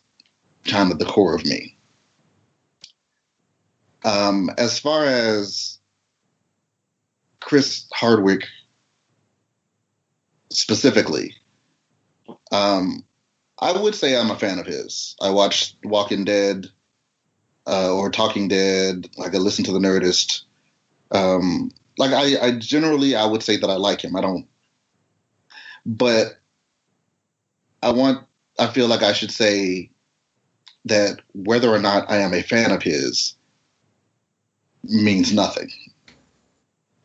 [0.66, 1.78] kind of the core of me.
[4.03, 5.80] Um, as far as
[7.39, 8.47] Chris Hardwick
[10.51, 11.36] specifically,
[12.51, 13.03] um,
[13.59, 15.16] I would say I'm a fan of his.
[15.22, 16.68] I watched Walking Dead
[17.68, 19.09] uh, or Talking Dead.
[19.18, 20.43] Like I listen to the Nerdist.
[21.11, 24.16] Um, like I, I generally I would say that I like him.
[24.16, 24.47] I don't,
[25.86, 26.39] but
[27.81, 28.25] I want.
[28.57, 29.91] I feel like I should say
[30.86, 33.36] that whether or not I am a fan of his
[34.83, 35.69] means nothing.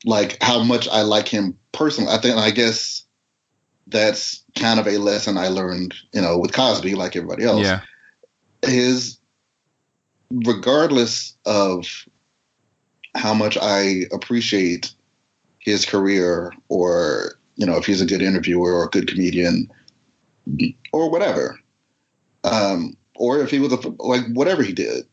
[0.04, 2.12] Like how much I like him personally.
[2.12, 3.04] I think I guess
[3.88, 7.62] that's kind of a lesson I learned, you know, with Cosby, like everybody else.
[7.62, 7.80] Yeah.
[8.64, 9.18] His,
[10.30, 12.06] regardless of
[13.16, 14.92] how much I appreciate
[15.58, 19.70] his career, or you know, if he's a good interviewer or a good comedian,
[20.94, 21.60] or whatever,
[22.42, 25.04] um, or if he was a like whatever he did,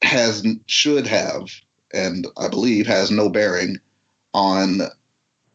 [0.00, 1.50] has should have,
[1.92, 3.78] and I believe has no bearing
[4.32, 4.82] on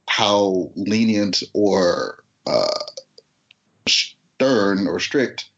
[0.10, 2.68] how lenient or uh,
[3.88, 5.50] stern or strict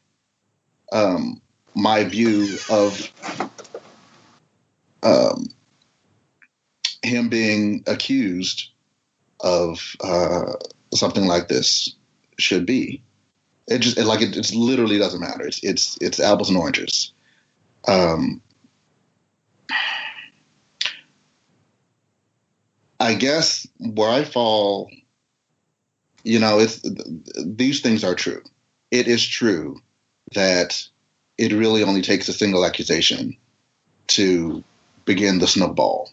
[0.92, 1.42] um,
[1.74, 3.12] my view of
[5.02, 5.48] um,
[7.02, 8.70] him being accused
[9.40, 10.54] of uh,
[10.94, 11.96] something like this
[12.38, 13.02] should be.
[13.68, 15.46] It just it, like it, it literally doesn't matter.
[15.48, 17.12] It's it's it's apples and oranges.
[17.88, 18.42] Um,
[23.00, 24.90] I guess where I fall,
[26.24, 26.82] you know, it's
[27.44, 28.42] these things are true.
[28.92, 29.82] It is true
[30.34, 30.88] that
[31.38, 33.38] it really only takes a single accusation
[34.08, 34.64] to
[35.06, 36.12] begin the snowball.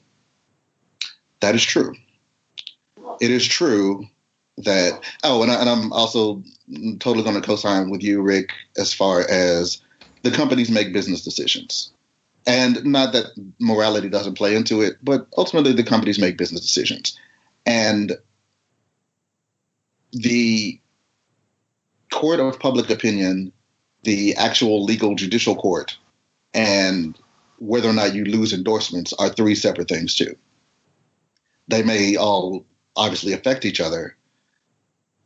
[1.41, 1.95] That is true.
[3.21, 4.07] It is true
[4.59, 6.43] that oh, and, I, I'm also
[6.99, 9.81] totally going to co-sign with you, Rick, as far as
[10.23, 11.93] the companies make business decisions
[12.47, 13.27] and not that
[13.61, 17.19] morality doesn't play into it, but ultimately the companies make business decisions.
[17.67, 18.13] And
[20.13, 20.81] the
[22.11, 23.53] court of public opinion,
[24.03, 25.97] the actual legal judicial court,
[26.53, 27.17] and
[27.59, 30.37] whether or not you lose endorsements are three separate things, too.
[31.69, 32.67] They may all
[32.97, 34.17] obviously affect each other.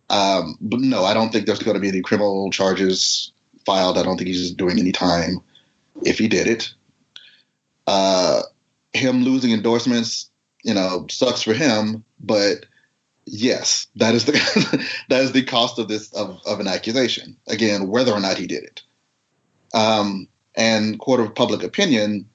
[0.09, 3.33] Um, but no, I don't think there's going to be any criminal charges
[3.65, 3.99] filed.
[3.99, 5.41] I don't think he's doing any time
[6.03, 6.73] if he did it
[7.87, 8.43] uh,
[8.93, 10.31] him losing endorsements,
[10.63, 12.05] you know, sucks for him.
[12.21, 12.67] But
[13.25, 14.33] yes, that is the
[15.09, 17.37] that is the cost of this of, of an accusation.
[17.47, 18.83] Again, whether or not he did it.
[19.75, 22.29] Um, and court of public opinion,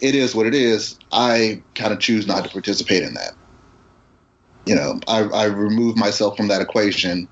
[0.00, 0.98] it is what it is.
[1.12, 3.34] I kind of choose not to participate in that.
[4.66, 7.28] You know, I, I remove myself from that equation,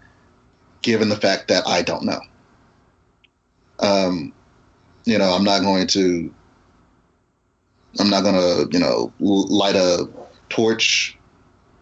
[0.83, 2.20] given the fact that I don't know.
[3.78, 4.33] Um,
[5.05, 6.35] you know, I'm not going to
[7.99, 10.09] I'm not gonna, you know, light a
[10.49, 11.16] torch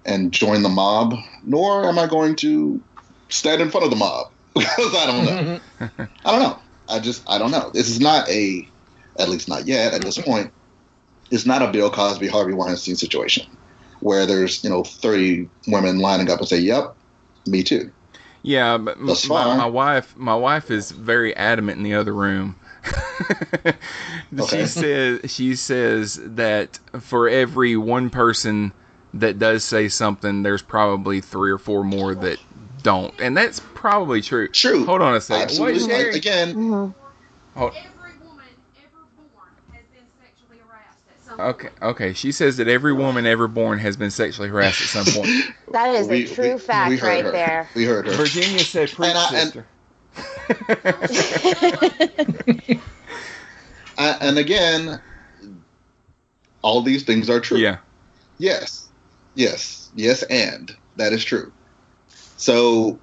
[0.06, 2.80] and join the mob, nor am I going to
[3.28, 5.60] stand in front of the mob because I don't know.
[6.24, 6.58] I don't know.
[6.88, 7.70] I just I don't know.
[7.72, 8.66] This is not a,
[9.18, 10.52] at least not yet at this point.
[11.30, 13.57] It's not a Bill Cosby, Harvey Weinstein situation
[14.00, 16.94] where there's you know 30 women lining up and say, "Yep,
[17.46, 17.90] me too."
[18.42, 22.54] Yeah, but my, my wife, my wife is very adamant in the other room
[24.38, 24.60] okay.
[24.60, 28.72] She says she says that for every one person
[29.14, 32.38] that does say something, there's probably three or four more that
[32.82, 34.48] don't, and that's probably true.
[34.48, 34.84] True.
[34.86, 35.44] Hold on a second.
[35.44, 35.92] Absolutely.
[35.92, 36.54] What, Again.
[36.54, 37.58] Mm-hmm.
[37.58, 37.74] Hold.
[41.38, 42.12] Okay, okay.
[42.14, 45.30] She says that every woman ever born has been sexually harassed at some point.
[45.72, 47.30] that is we, a true we, fact we right her.
[47.30, 47.68] there.
[47.76, 48.12] We heard her.
[48.12, 49.66] Virginia said, "Preach, and, sister."
[53.98, 55.00] and again,
[56.62, 57.58] all these things are true.
[57.58, 57.78] Yeah.
[58.38, 58.88] Yes.
[59.36, 59.90] Yes.
[59.94, 61.52] Yes, and that is true.
[62.36, 62.98] So,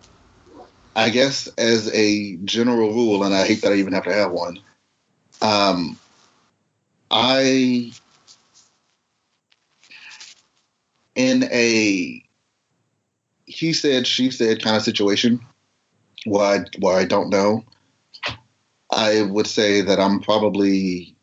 [0.93, 4.31] I guess as a general rule, and I hate that I even have to have
[4.31, 4.59] one,
[5.41, 5.97] um,
[7.09, 7.93] I
[11.15, 12.23] in a
[13.45, 15.39] he said she said kind of situation
[16.25, 17.63] why I, I don't know.
[18.91, 21.15] I would say that I'm probably,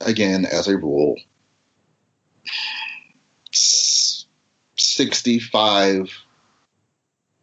[0.00, 1.16] again, as a rule,
[3.52, 6.10] 65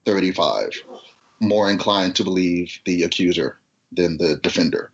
[0.05, 0.83] 35
[1.39, 3.57] more inclined to believe the accuser
[3.91, 4.91] than the defender.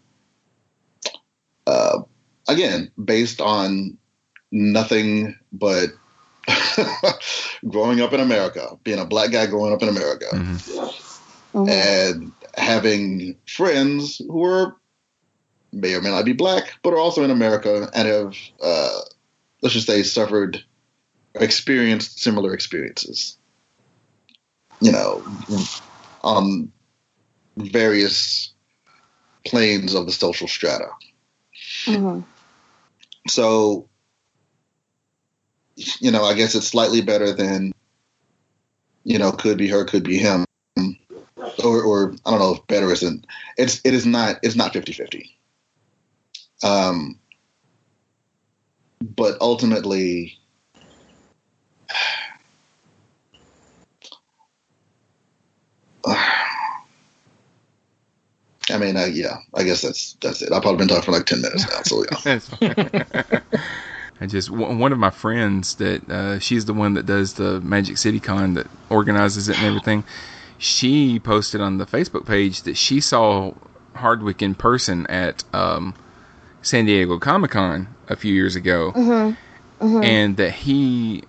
[1.67, 1.99] Uh,
[2.47, 3.97] again, based on
[4.51, 5.89] nothing but
[7.69, 10.27] growing up in America, being a black guy growing up in America,
[11.53, 14.75] and having friends who are
[15.73, 18.99] may or may not be black, but are also in America and have, uh,
[19.61, 20.63] let's just say, suffered,
[21.35, 23.37] experienced similar experiences.
[24.81, 25.23] You know,
[26.23, 26.71] on
[27.57, 28.51] various
[29.45, 30.89] planes of the social strata.
[31.85, 32.23] Mhm.
[33.27, 33.87] So,
[35.75, 37.73] you know, I guess it's slightly better than,
[39.03, 40.45] you know, could be her, could be him.
[41.63, 43.25] Or, or I don't know if better isn't.
[43.57, 45.29] It's it is not it's not 50-50.
[46.63, 47.19] Um,
[49.01, 50.37] but ultimately,
[56.05, 56.77] I
[58.79, 60.53] mean, I, yeah, I guess that's that's it.
[60.53, 61.81] I've probably been talking for like ten minutes now.
[61.81, 62.05] So
[62.61, 63.41] yeah.
[64.21, 67.97] I just one of my friends that uh, she's the one that does the Magic
[67.97, 70.03] City Con that organizes it and everything.
[70.59, 73.53] She posted on the Facebook page that she saw
[73.95, 75.95] Hardwick in person at um,
[76.61, 79.83] San Diego Comic Con a few years ago, Mm-hmm.
[79.83, 80.03] Mm-hmm.
[80.03, 81.23] and that he,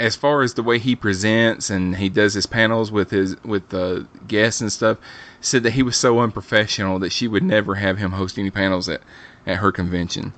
[0.00, 3.68] as far as the way he presents and he does his panels with his with
[3.68, 4.98] the guests and stuff,
[5.40, 8.88] said that he was so unprofessional that she would never have him host any panels
[8.88, 9.00] at
[9.46, 10.32] at her convention.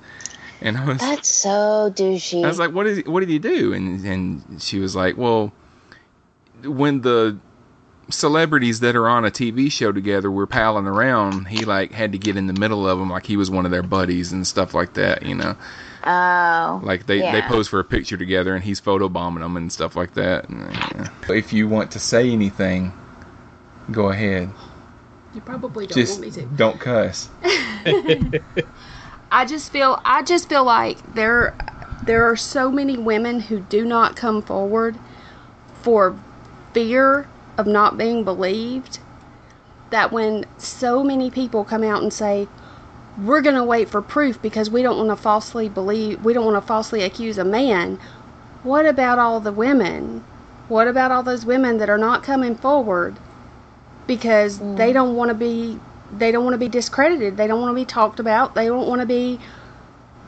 [0.61, 2.43] And I was That's so douchey.
[2.43, 3.05] I was like, "What is?
[3.05, 5.53] What did he do?" And and she was like, "Well,
[6.63, 7.37] when the
[8.09, 12.17] celebrities that are on a TV show together were palling around, he like had to
[12.17, 14.73] get in the middle of them, like he was one of their buddies and stuff
[14.73, 15.23] like that.
[15.23, 15.55] You know,
[16.05, 16.81] oh.
[16.83, 20.13] like they they pose for a picture together, and he's photobombing them and stuff like
[20.15, 20.49] that.
[20.49, 21.35] And, uh, yeah.
[21.35, 22.91] If you want to say anything,
[23.91, 24.49] go ahead.
[25.33, 26.47] You probably don't Just want me to.
[26.55, 27.29] don't cuss.
[29.31, 31.55] I just feel I just feel like there
[32.03, 34.97] there are so many women who do not come forward
[35.81, 36.17] for
[36.73, 37.27] fear
[37.57, 38.99] of not being believed
[39.89, 42.47] that when so many people come out and say
[43.23, 46.45] we're going to wait for proof because we don't want to falsely believe we don't
[46.45, 47.99] want to falsely accuse a man
[48.63, 50.23] what about all the women?
[50.67, 53.15] What about all those women that are not coming forward
[54.05, 54.93] because they mm.
[54.93, 55.79] don't want to be
[56.17, 57.37] they don't want to be discredited.
[57.37, 58.55] They don't want to be talked about.
[58.55, 59.39] They don't want to be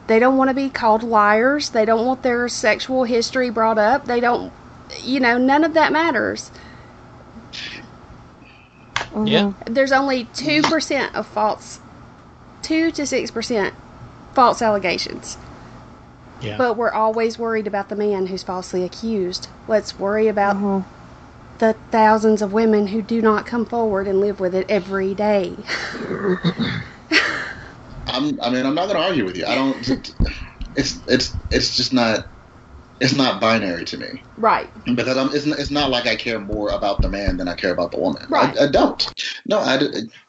[0.07, 1.69] they don't want to be called liars.
[1.69, 4.05] They don't want their sexual history brought up.
[4.05, 4.51] They don't
[5.01, 6.51] you know none of that matters.
[9.25, 9.53] Yeah.
[9.65, 11.79] there's only 2% of false
[12.61, 13.73] 2 to 6%
[14.33, 15.37] false allegations.
[16.41, 16.57] Yeah.
[16.57, 19.47] but we're always worried about the man who's falsely accused.
[19.67, 21.00] Let's worry about Mm-hmm.
[21.61, 25.63] The thousands of women who do not come forward and live with it every day
[28.07, 29.45] I'm, I mean, I'm not going to argue with you.
[29.45, 29.89] I don't.
[30.75, 32.29] It's it's it's just not.
[33.01, 35.33] It's not binary to me right because I'm.
[35.33, 37.91] It's, not- it's not like I care more about the man than I care about
[37.91, 38.25] the woman.
[38.29, 38.57] Right.
[38.59, 39.13] I, I don't.
[39.45, 39.79] No, I.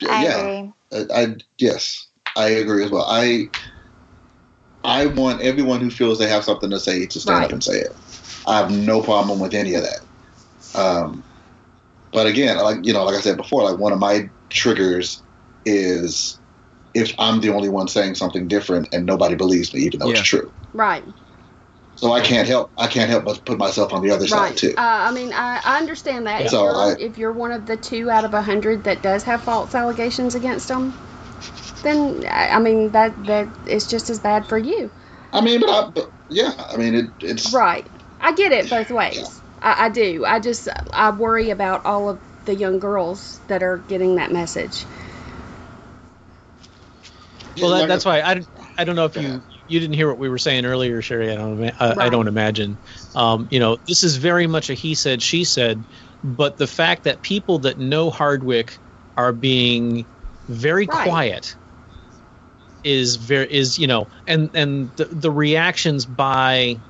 [0.00, 0.38] yeah.
[0.38, 0.72] agree.
[0.92, 3.06] I, I yes, I agree as well.
[3.08, 3.50] I
[4.84, 7.46] I want everyone who feels they have something to say to stand Right.
[7.46, 7.96] up and say it.
[8.46, 10.00] I have no problem with any of that.
[10.74, 11.24] Um,
[12.12, 15.22] but again, like you know, like I said before, like one of my triggers
[15.64, 16.38] is
[16.94, 20.18] if I'm the only one saying something different and nobody believes me, even though Yeah.
[20.20, 20.52] it's true.
[20.74, 21.04] right
[21.96, 22.72] So I can't help.
[22.76, 24.74] I can't help but put myself on the other right side too.
[24.76, 27.66] uh, i mean I, I understand that if, So you're, I- if you're one of
[27.66, 30.92] the two out of a hundred that does have false allegations against them
[31.82, 34.90] then i I mean that that is just as bad for you
[35.32, 37.88] I mean, but, I, but yeah, I mean, it, it's Right.
[38.20, 39.41] I get it both ways.
[39.62, 40.24] I, I do.
[40.26, 44.86] I just I worry about all of the young girls that are getting that message.
[47.60, 48.42] Well, that, that's why I,
[48.78, 51.30] I don't know if you you didn't hear what we were saying earlier, Sherry.
[51.30, 52.78] I don't ima- I, I don't imagine.
[53.14, 55.84] Um, you know, this is very much a he said she said,
[56.24, 58.78] but the fact that people that know Hardwick
[59.16, 60.06] are being
[60.48, 61.04] very Right.
[61.04, 61.56] quiet
[62.82, 66.80] is very is you know, and and the, the reactions by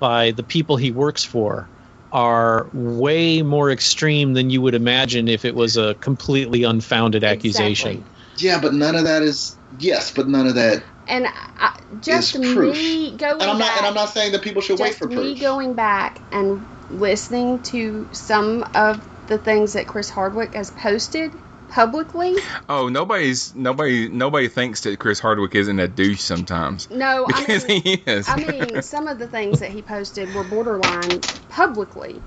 [0.00, 1.69] by the people he works for
[2.12, 8.04] are way more extreme than you would imagine if it was a completely unfounded accusation.
[8.38, 10.82] yeah, but none of that is yes, but none of that.
[11.06, 11.26] And
[11.58, 12.76] I, just Is proof.
[12.76, 13.68] me going And I'm not.
[13.68, 15.40] back, And I'm not saying that people should wait just for me proof.
[15.40, 21.36] going back and listening to some of the things that Chris Hardwick has posted
[21.70, 22.36] publicly.
[22.68, 26.90] Oh, nobody's nobody nobody thinks that Chris Hardwick isn't a douche sometimes.
[26.90, 28.28] No, I mean, he is.
[28.28, 32.20] I mean, some of the things that he posted were borderline publicly.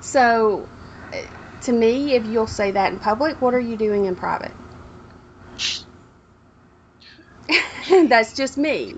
[0.00, 0.68] So,
[1.12, 1.16] uh,
[1.62, 4.52] to me, if you'll say that in public, what are you doing in private?
[8.08, 8.94] That's just me.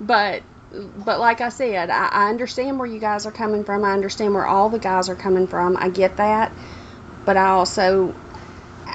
[0.00, 3.84] But but like I said, I, I understand where you guys are coming from.
[3.84, 5.76] I understand where all the guys are coming from.
[5.76, 6.52] I get that,
[7.24, 8.14] but I also,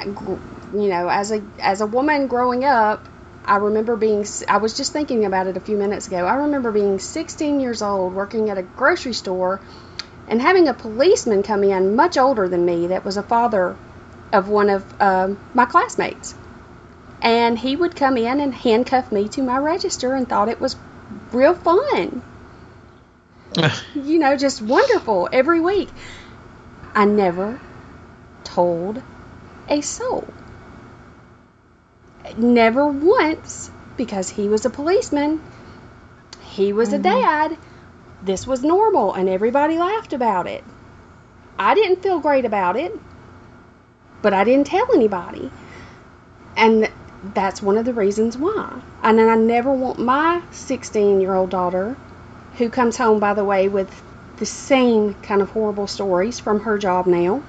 [0.06, 3.06] you know, as a as a woman growing up,
[3.46, 4.26] I remember being.
[4.48, 6.26] I was just thinking about it a few minutes ago.
[6.26, 9.60] I remember being 16 years old, working at a grocery store,
[10.28, 13.76] and having a policeman come in, much older than me, that was a father
[14.32, 16.34] of one of um, my classmates
[17.24, 20.76] and he would come in and handcuff me to my register and thought it was
[21.32, 22.22] real fun.
[23.96, 25.89] you know, just wonderful every week.
[26.94, 27.60] I never
[28.44, 29.02] told
[29.70, 30.28] a soul.
[32.38, 35.41] Never once, because he was a policeman,
[36.41, 37.03] he was a mm-hmm.
[37.03, 37.57] dad.
[38.22, 40.64] This was normal, and everybody laughed about it.
[41.59, 42.97] I didn't feel great about it,
[44.22, 45.51] but I didn't tell anybody.
[46.55, 46.89] And
[47.34, 48.82] that's one of the reasons why.
[49.01, 51.95] And then I never want my 16 year old daughter,
[52.57, 53.89] who comes home, by the way, with
[54.38, 57.43] the same kind of horrible stories from her job now,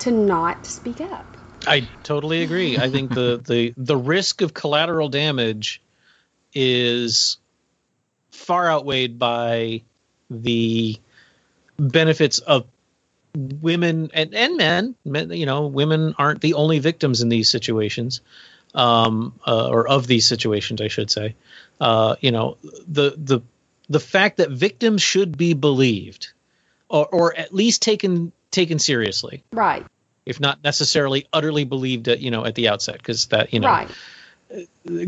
[0.00, 1.26] to not speak up.
[1.66, 2.78] I totally agree.
[2.78, 5.80] I think the, the the risk of collateral damage
[6.54, 7.38] is
[8.30, 9.82] far outweighed by
[10.30, 10.98] the
[11.78, 12.66] benefits of
[13.36, 14.94] women and, and men.
[15.04, 15.30] men.
[15.30, 18.20] You know, women aren't the only victims in these situations,
[18.74, 21.34] um, uh, or of these situations, I should say.
[21.80, 23.40] Uh, you know, the the
[23.88, 26.32] the fact that victims should be believed,
[26.88, 29.86] or or at least taken taken seriously Right,
[30.26, 33.68] if not necessarily utterly believed at you know at the outset because that you know
[33.68, 33.90] right,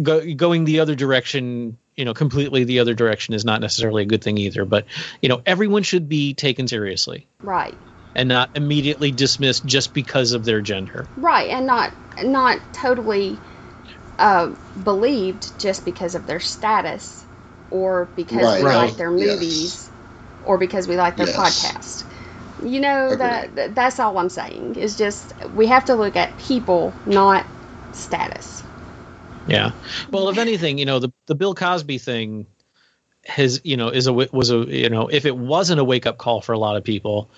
[0.02, 4.06] go, going the other direction you know completely the other direction is not necessarily a
[4.06, 4.84] good thing either but
[5.22, 7.78] you know everyone should be taken seriously right,
[8.14, 11.92] and not immediately dismissed just because of their gender right, and not
[12.22, 13.42] not totally
[14.18, 17.26] uh, believed just because of their status,
[17.70, 18.60] or because Right.
[18.60, 18.74] we Right.
[18.76, 19.28] like their Yes.
[19.28, 19.90] movies,
[20.42, 21.36] or because we like their Yes.
[21.36, 22.04] podcast.
[22.62, 24.76] You know that that- that's all I'm saying.
[24.76, 27.46] Is just we have to look at people, not
[27.92, 28.64] status.
[29.46, 29.72] yeah
[30.12, 32.46] well if anything you know the the bill cosby thing
[33.24, 36.18] has you know is a was a you know if it wasn't a wake up
[36.18, 37.28] call for a lot of people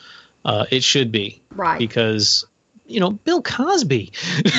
[0.45, 1.79] uh it should be Right.
[1.79, 2.45] because
[2.87, 4.13] you know bill cosby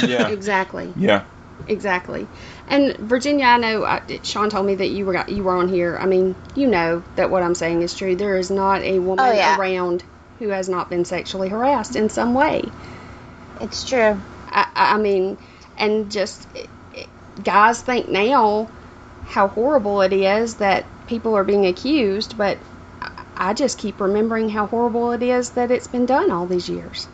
[0.08, 0.28] Yeah.
[0.38, 0.94] Exactly.
[0.96, 1.26] Yeah.
[1.68, 2.28] Exactly.
[2.68, 5.96] And Virginia, I know uh, Sean told me that you were you were on here.
[6.02, 8.16] I mean, you know that what I'm saying is true.
[8.16, 9.58] There is not a woman Oh, yeah.
[9.58, 10.04] around
[10.42, 12.74] who has not been sexually harassed in some way.
[13.62, 14.24] It's true.
[14.50, 15.40] I, I I mean,
[15.78, 17.10] and just it, it-
[17.42, 18.76] guys think now
[19.22, 22.64] how horrible it is that people are being accused, but
[23.02, 26.70] I- I just keep remembering how horrible it is that it's been done all these
[26.70, 27.10] years,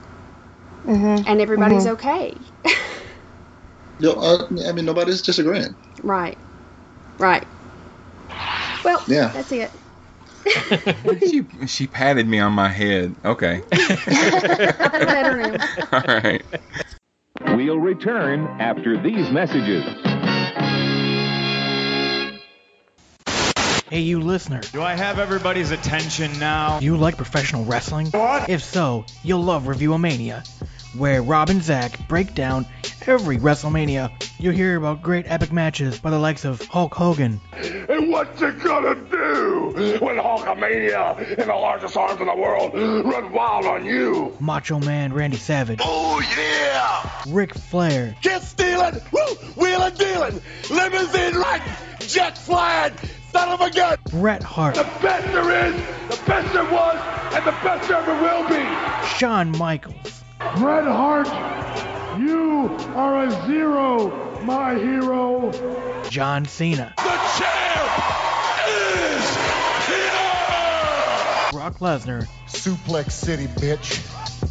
[0.87, 1.23] Mm-hmm.
[1.25, 2.41] and everybody's okay.
[3.99, 5.75] Yo, uh, I mean, nobody's disagreeing.
[6.03, 6.39] Right.
[7.19, 7.47] Right.
[8.83, 9.33] Well, Yeah.
[9.33, 9.73] that's it.
[11.19, 13.15] she she patted me on my head.
[13.23, 13.61] Okay.
[13.71, 15.67] I feel better now.
[15.91, 16.43] All right.
[17.55, 19.83] We'll return after these messages.
[23.89, 24.59] Hey, you listener.
[24.73, 26.79] Do I have everybody's attention now?
[26.79, 28.07] Do you like professional wrestling?
[28.07, 28.49] What?
[28.49, 30.45] If so, you'll love Reviewomania,
[30.95, 32.65] where Rob and Zach break down
[33.05, 34.11] every WrestleMania.
[34.39, 38.51] You'll hear about great epic matches by the likes of Hulk Hogan, And what you
[38.51, 44.35] gonna do when Hulkamania and the largest arms in the world run wild on you?
[44.39, 47.33] Macho Man Randy Savage, Oh yeah!
[47.33, 51.61] Ric Flair, Get stealing, woo, wheeling dealing, limousine right,
[51.99, 52.93] jet flying,
[53.31, 53.97] son of a gun.
[54.11, 55.75] Bret Hart, The best there is,
[56.09, 56.95] the best there was,
[57.33, 59.07] and the best there ever will be.
[59.17, 61.27] Shawn Michaels, Bret Hart,
[62.19, 65.51] you are a zero, my hero.
[66.09, 67.03] John Cena, The
[67.37, 67.91] champ
[68.67, 69.35] is
[69.87, 71.51] here!
[71.51, 74.03] Brock Lesnar, Suplex City, bitch.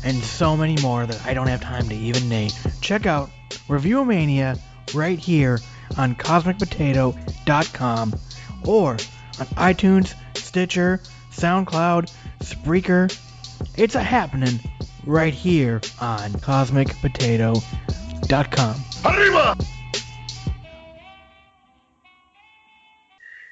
[0.04, 2.50] and so many more that I don't have time to even name.
[2.80, 3.30] Check out
[3.68, 4.58] Reviewomania
[4.94, 5.60] right here
[5.96, 8.14] on CosmicPotato.com
[8.66, 8.98] or on
[9.56, 11.00] iTunes, Stitcher,
[11.32, 13.16] SoundCloud, Spreaker.
[13.76, 14.58] It's a happening
[15.06, 18.84] right here on CosmicPotato.com.
[19.04, 19.56] Arriba!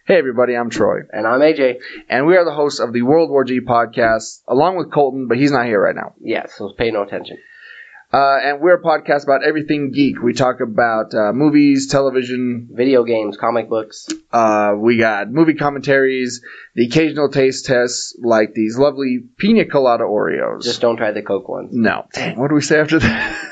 [0.06, 0.98] Hey everybody, I'm Troy.
[1.10, 1.76] And I'm AJ.
[2.10, 5.38] And we are the hosts of the World War G podcast, along with Colton, but
[5.38, 6.12] he's not here right now.
[6.20, 7.38] Yeah, so pay no attention.
[8.14, 10.22] Uh, and we're a podcast about everything geek.
[10.22, 14.06] We talk about uh, movies, television, video games, comic books.
[14.30, 16.40] Uh, we got movie commentaries,
[16.76, 20.62] the occasional taste tests, like these lovely pina colada Oreos.
[20.62, 21.70] Just don't try the Coke ones.
[21.72, 22.06] No.
[22.12, 23.50] Dang, what do we say after that?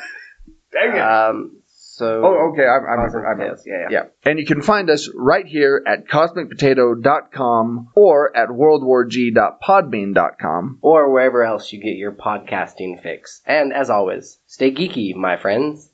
[0.70, 1.00] Dang it.
[1.00, 1.61] Um,
[2.02, 2.66] So Oh, okay.
[2.66, 3.06] I, I remember.
[3.06, 3.54] Cosmic I remember.
[3.54, 3.90] Potatoes, yeah, yeah.
[3.90, 4.06] yeah.
[4.28, 10.78] And you can find us right here at cosmicpotato.com or at worldwarg.podbean.com.
[10.82, 13.40] or wherever else you get your podcasting fix.
[13.46, 15.91] And as always, stay geeky, my friends.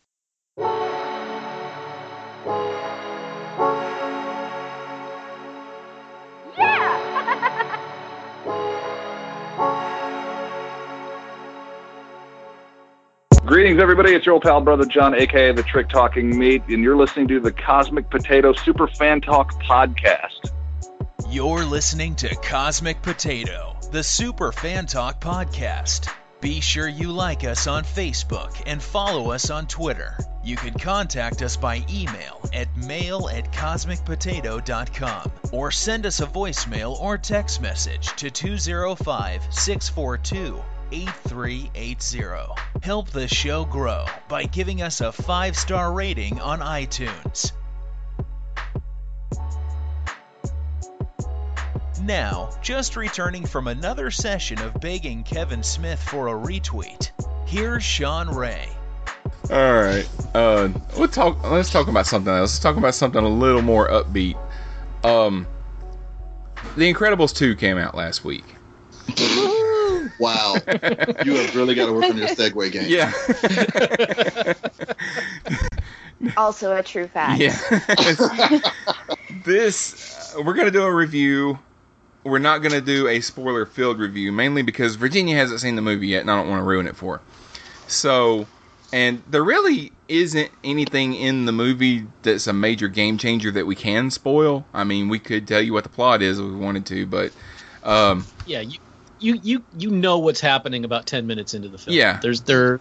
[13.68, 14.14] Greetings, everybody.
[14.14, 17.38] It's your old pal, Brother John, aka the Trick Talking Meat, and you're listening to
[17.38, 20.50] the Cosmic Potato Super Fan Talk Podcast.
[21.28, 26.10] You're listening to Cosmic Potato, the Super Fan Talk podcast.
[26.40, 30.16] Be sure you like us on Facebook and follow us on Twitter.
[30.42, 36.98] You can contact us by email at mail at cosmicpotato.com or send us a voicemail
[36.98, 40.58] or text message to 205 642
[40.92, 42.54] 8380.
[42.82, 47.52] Help the show grow by giving us a five star rating on iTunes.
[52.02, 57.10] Now, just returning from another session of begging Kevin Smith for a retweet,
[57.46, 58.68] here's Sean Ray.
[59.50, 60.08] All right.
[60.34, 61.42] Uh, we'll talk.
[61.50, 62.52] Let's talk about something else.
[62.52, 64.36] Let's talk about something a little more upbeat.
[65.04, 65.46] Um,
[66.76, 68.44] The Incredibles two came out last week.
[70.18, 70.54] Wow.
[71.24, 72.86] you have really got to work on your segue game.
[72.88, 73.12] Yeah.
[76.36, 77.40] Also a true fact.
[77.40, 77.56] Yeah.
[79.44, 81.58] this uh, we're gonna do a review.
[82.24, 86.08] We're not gonna do a spoiler filled review, mainly because Virginia hasn't seen the movie
[86.08, 87.22] yet, and I don't want to ruin it for her.
[87.86, 88.46] So,
[88.92, 93.76] and there really isn't anything in the movie that's a major game changer that we
[93.76, 94.66] can spoil.
[94.74, 97.32] I mean, we could tell you what the plot is if we wanted to, but
[97.84, 98.78] um, Yeah, you
[99.20, 101.96] you you you know what's happening about ten minutes into the film.
[101.96, 102.18] Yeah.
[102.20, 102.80] there's there.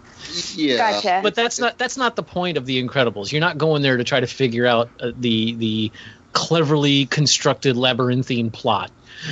[0.55, 1.19] Yeah, Gotcha.
[1.23, 3.31] But that's not that's not the point of the Incredibles.
[3.31, 5.91] You're not going there to try to figure out uh, the the
[6.33, 8.91] cleverly constructed labyrinthine plot.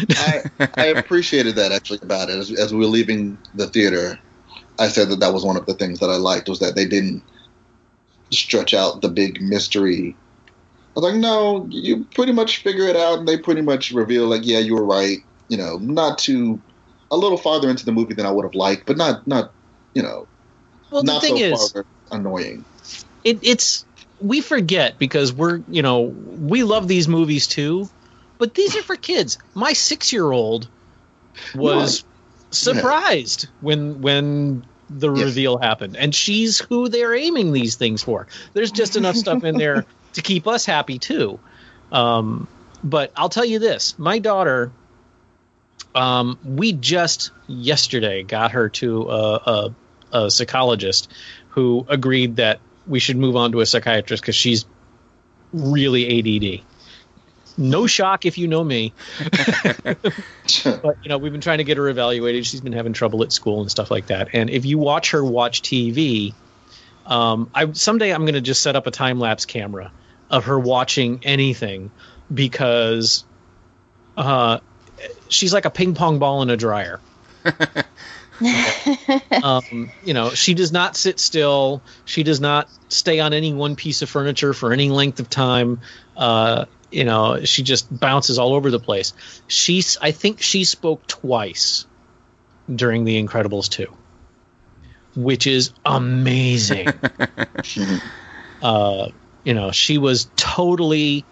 [0.10, 0.44] I,
[0.78, 2.38] I appreciated that actually about it.
[2.38, 4.20] As, as we were leaving the theater,
[4.80, 6.86] I said that that was one of the things that I liked was that they
[6.86, 7.24] didn't
[8.32, 10.16] stretch out the big mystery.
[10.48, 14.28] I was like, no, you pretty much figure it out, and they pretty much reveal
[14.28, 15.20] like, yeah, you were right.
[15.48, 16.60] You know, not too
[17.16, 19.52] a little farther into the movie than I would have liked, but not not
[19.94, 20.28] you know,
[20.92, 22.66] Well, the not thing so is, far annoying.
[23.24, 23.86] it, it's
[24.22, 27.90] we forget because we're you know we love these movies too,
[28.38, 29.38] but these are for kids.
[29.54, 30.68] My six year old
[31.56, 32.04] was
[32.52, 38.28] surprised when when the reveal happened, and she's who they're aiming these things for.
[38.54, 41.40] There's just enough stuff in there to keep us happy too.
[41.92, 42.48] Um,
[42.84, 44.72] but I'll tell you this: my daughter.
[45.96, 49.76] Um, we just yesterday got her to a, a,
[50.12, 51.12] a psychologist
[51.50, 54.66] who agreed that we should move on to a psychiatrist because she's
[55.54, 56.66] really ADD.
[57.58, 58.94] No shock if you know me.
[59.24, 62.46] but you know, we've been trying to get her evaluated.
[62.46, 64.30] She's been having trouble at school and stuff like that.
[64.34, 66.34] And if you watch her watch TV,
[67.06, 69.94] um, I someday I'm going to just set up a time lapse camera
[70.30, 71.92] of her watching anything
[72.34, 73.24] because
[74.18, 74.60] uh,
[75.30, 77.00] she's like a ping pong ball in a dryer.
[79.44, 81.82] um, you know, she does not sit still.
[82.06, 85.82] She does not stay on any one piece of furniture for any length of time.
[86.16, 89.14] Uh, you know, she just bounces all over the place.
[89.48, 91.86] She's, I think she spoke twice
[92.74, 93.88] during The Incredibles 2,
[95.16, 96.88] which is amazing.
[98.62, 99.10] uh,
[99.44, 101.26] you know, she was totally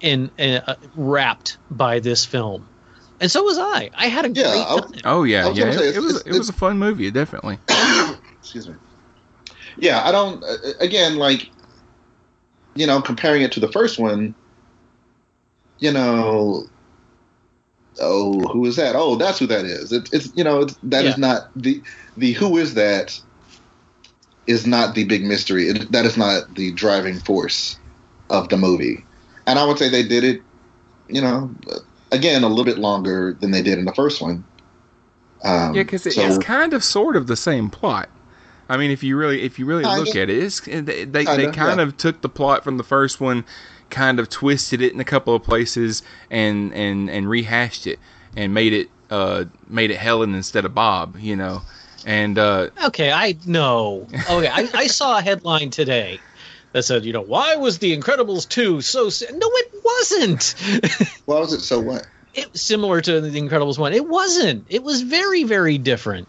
[0.00, 2.68] in, uh, wrapped by this film.
[3.20, 3.90] And so was I.
[3.94, 5.00] I had a great time.
[5.04, 7.58] oh yeah, yeah, say, it, it was it was a fun movie, definitely.
[8.38, 8.74] Excuse me.
[9.78, 10.42] Yeah, I don't.
[10.42, 11.50] Uh, again, like,
[12.74, 14.34] you know, comparing it to the first one,
[15.78, 16.66] you know,
[18.00, 18.96] oh, who is that?
[18.96, 19.92] Oh, that's who that is.
[19.92, 21.20] It, it's you know, it's, that is Yeah.
[21.20, 21.82] not the
[22.16, 23.18] the who is that
[24.46, 25.68] is not the big mystery.
[25.68, 27.78] It, that is not the driving force
[28.30, 29.04] of the movie.
[29.46, 30.42] And I would say they did it,
[31.08, 31.54] you know,
[32.12, 34.44] again a little bit longer than they did in the first one.
[35.44, 38.08] Um, yeah, because so- it's kind of sort of the same plot.
[38.68, 40.00] I mean, if you really if you really Kinda.
[40.00, 41.84] look at it, it's they they, they Kinda, kind yeah.
[41.86, 43.44] of took the plot from the first one,
[43.90, 48.00] kind of twisted it in a couple of places, and and and rehashed it
[48.36, 51.62] and made it uh made it Helen instead of Bob, you know,
[52.04, 54.08] and uh Okay, I know.
[54.28, 56.24] Okay, I, I saw a headline today
[56.76, 59.08] that said, you know, why was The Incredibles 2 so.
[59.08, 60.54] si-" No, it wasn't.
[61.24, 62.06] Why was it so what?
[62.34, 63.94] It was similar to The Incredibles 1.
[63.94, 64.66] It wasn't.
[64.68, 66.28] It was very, very different.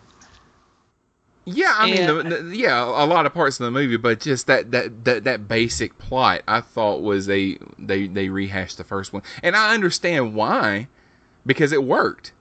[1.43, 4.47] Yeah, I mean, the, the- yeah, a lot of parts of the movie, but just
[4.47, 9.11] that that that, that basic plot, I thought was they they they rehashed the first
[9.11, 10.87] one, and I understand why,
[11.45, 12.31] because it worked,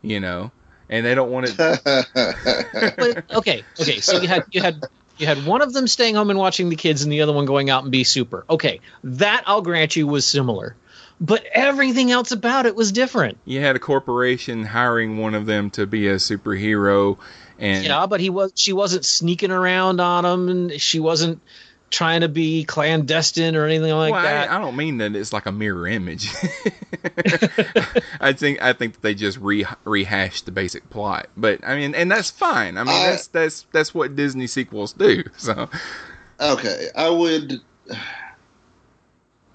[0.00, 0.50] you know,
[0.88, 1.56] and they don't want it.
[2.96, 4.00] but okay, okay.
[4.00, 4.80] So you had you had
[5.22, 7.46] you had one of them staying home and watching the kids, and the other one
[7.46, 8.44] going out and be super.
[8.50, 10.74] Okay, that I'll grant you was similar,
[11.20, 13.38] but everything else about it was different.
[13.44, 17.18] you had a corporation hiring one of them to be a superhero,
[17.58, 21.40] and Yeah, but he was she wasn't sneaking around on him, and she wasn't
[21.92, 24.50] trying to be clandestine or anything like well, that.
[24.50, 26.28] I, I don't mean that it's like a mirror image.
[28.20, 32.10] I think I think they just re, rehashed the basic plot, but I mean, and
[32.10, 32.78] that's fine.
[32.78, 35.22] I mean, I- that's that's that's what Disney sequels do.
[35.36, 35.68] So
[36.40, 37.60] Okay, I would.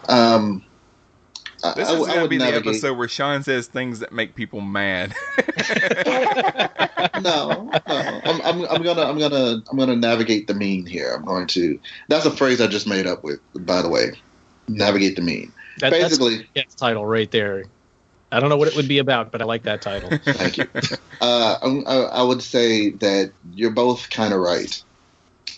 [0.08, 0.67] Um, I,
[1.76, 4.36] this I is would- gonna would be the episode where Sean says things that make
[4.36, 5.14] people mad.
[6.06, 7.72] no, no.
[7.86, 11.14] I'm, I'm, I'm gonna, I'm gonna, I'm gonna navigate the mean here.
[11.14, 11.80] I'm going to.
[12.08, 14.12] That's a phrase I just made up with, by the way.
[14.68, 15.52] Navigate the mean.
[15.80, 17.66] That- Basically, that's the title right there.
[18.32, 20.10] I don't know what it would be about, but I like that title.
[20.18, 20.66] Thank you.
[21.22, 24.84] uh, I, I would say that you're both kind of right,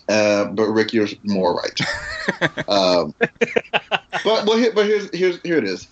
[0.10, 1.82] uh, but Rick, you're more right.
[2.68, 5.88] um, but well, here, but here's here's here it is.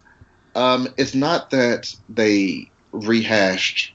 [0.55, 3.93] Um, it's not that they rehashed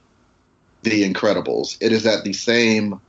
[0.83, 1.77] the Incredibles.
[1.81, 3.01] It is that the same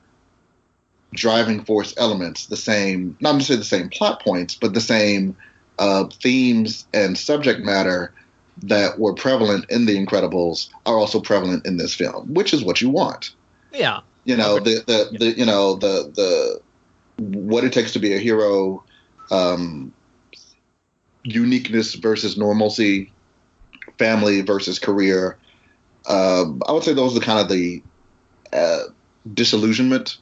[1.13, 5.37] driving force elements, the same not to say the same plot points, but the same
[5.77, 8.11] uh, themes and subject matter
[8.63, 12.81] that were prevalent in the Incredibles are also prevalent in this film, which is what
[12.81, 13.35] you want.
[13.71, 14.01] Yeah.
[14.25, 16.61] You know the the, the you know the the
[17.17, 18.83] what it takes to be a hero,
[19.31, 19.93] um,
[21.23, 23.11] uniqueness versus normalcy,
[23.97, 25.37] family versus career.
[26.07, 27.81] Um, I would say those are kind of the
[28.51, 28.83] uh,
[29.33, 30.17] disillusionment,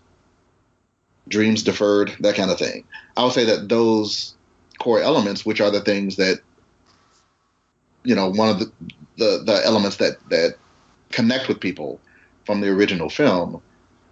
[1.28, 2.86] dreams deferred, that kind of thing.
[3.18, 4.36] I would say that those
[4.80, 6.42] core elements, which are the things that
[8.04, 8.72] you know, one of the
[9.18, 10.56] the, the elements that that
[11.12, 12.00] connect with people
[12.46, 13.62] from the original film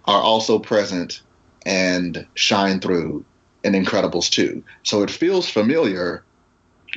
[0.05, 1.21] are also present
[1.65, 3.25] and shine through
[3.63, 4.63] in Incredibles 2.
[4.83, 6.23] So it feels familiar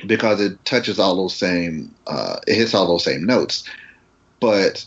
[0.07, 3.67] because it touches all those same, uh, it hits all those same notes.
[4.39, 4.85] But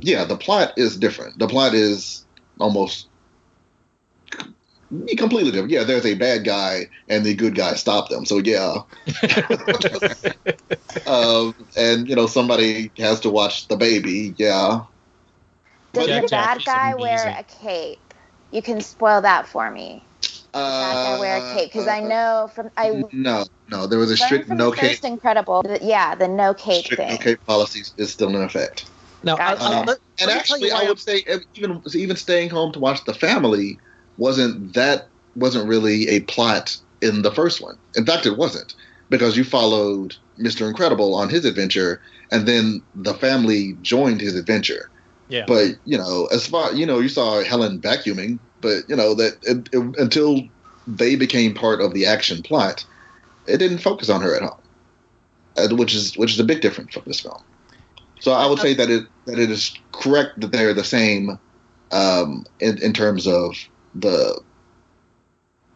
[0.00, 1.38] yeah, the plot is different.
[1.38, 2.24] The plot is
[2.58, 3.08] almost
[5.16, 5.70] completely different.
[5.70, 8.24] Yeah, there's a bad guy and the good guy stop them.
[8.24, 8.78] So yeah.
[11.06, 14.34] um, and you know somebody has to watch the baby.
[14.36, 14.84] Yeah.
[15.92, 17.98] Does Jack the bad guy wear a cape?
[18.54, 20.00] You can spoil that for me.
[20.52, 24.12] Bad guy wear a cape because I know from I No, no, there was a
[24.12, 24.90] learned strict from no the cape.
[24.92, 25.62] first Incredible.
[25.62, 28.88] that- Yeah, the no cape Strict no cape policy is still in effect.
[29.24, 31.38] Now, I, I, Um, let, and let me tell you actually, I would say uh,
[31.54, 33.76] even even staying home to watch the family
[34.18, 37.76] wasn't that wasn't really a plot in the first one.
[37.96, 38.72] In fact, it wasn't
[39.10, 42.00] because you followed Mister Incredible on his adventure,
[42.30, 44.90] and then the family joined his adventure.
[45.28, 45.44] Yeah.
[45.46, 49.38] But you know, as far you know, you saw Helen vacuuming, but you know that
[49.42, 50.40] it, it- until
[50.86, 52.84] they became part of the action plot,
[53.46, 54.62] it didn't focus on her at all,
[55.56, 57.42] uh, which is which is a big difference from this film.
[58.20, 61.38] So I would say that it that it is correct that they're the same
[61.90, 63.56] um, in in terms of
[63.94, 64.40] the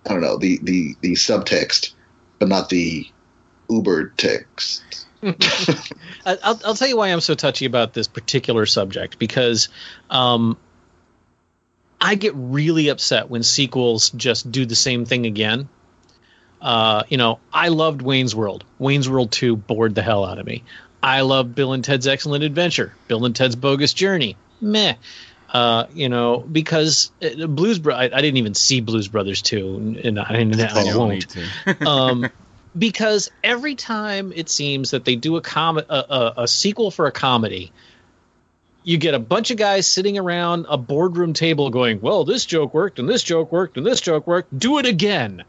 [0.07, 1.93] I don't know the the the subtext,
[2.39, 3.07] but not the
[3.71, 5.08] Uber text.
[5.23, 9.69] I- I'll, I'll tell you why I'm so touchy about this particular subject because
[10.11, 10.57] um,
[12.01, 15.69] I get really upset when sequels just do the same thing again.
[16.61, 18.65] Uh, you know, I loved Wayne's World.
[18.79, 20.65] Wayne's World 2 bored the hell out of me.
[21.03, 22.93] I loved Bill and Ted's Excellent Adventure.
[23.07, 24.37] Bill and Ted's Bogus Journey.
[24.61, 24.95] Meh.
[25.49, 30.01] Uh, you know, because uh, Blues Bro- I, I didn't even see Blues Brothers 2,
[30.05, 31.37] and I, and I won't
[31.87, 32.29] um,
[32.79, 37.07] because every time it seems that they do a com a, a, a sequel for
[37.07, 37.73] a comedy,
[38.85, 42.75] you get a bunch of guys sitting around a boardroom table going, "Well, this joke
[42.75, 44.57] worked, and this joke worked, and this joke worked.
[44.57, 45.45] Do it again."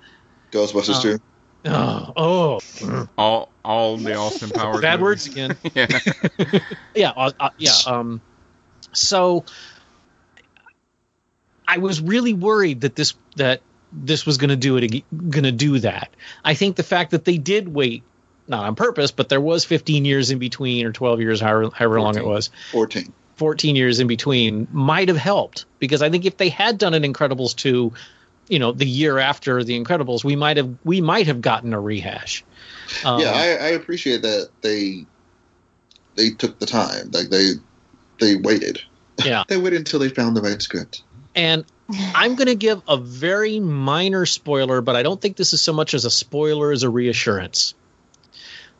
[0.51, 1.19] Ghostbusters Uh, two.
[1.65, 4.81] Oh, oh, all all the Austin Powers.
[4.81, 5.27] bad movies.
[5.27, 5.57] words again.
[5.75, 6.59] yeah.
[6.95, 7.71] yeah, uh, uh, yeah.
[7.85, 8.21] Um,
[8.93, 9.45] so
[11.67, 13.61] I was really worried that this that
[13.91, 16.09] this was going to do it going to do that.
[16.43, 18.03] I think the fact that they did wait,
[18.47, 22.01] not on purpose, but there was 15 years in between or 12 years, however, however
[22.01, 23.13] long it was, 14.
[23.35, 27.03] 14 years in between, might have helped because I think if they had done an
[27.03, 27.93] Incredibles 2,
[28.49, 31.79] you know, the year after the Incredibles, we might have we might have gotten a
[31.79, 32.43] rehash.
[33.05, 35.05] Um, yeah, I, I appreciate that they
[36.15, 37.11] they took the time.
[37.11, 37.53] Like they
[38.19, 38.81] they waited.
[39.23, 39.43] Yeah.
[39.47, 41.03] they waited until they found the right script.
[41.35, 41.65] And
[42.15, 45.73] I'm going to give a very minor spoiler, but I don't think this is so
[45.73, 47.73] much as a spoiler as a reassurance.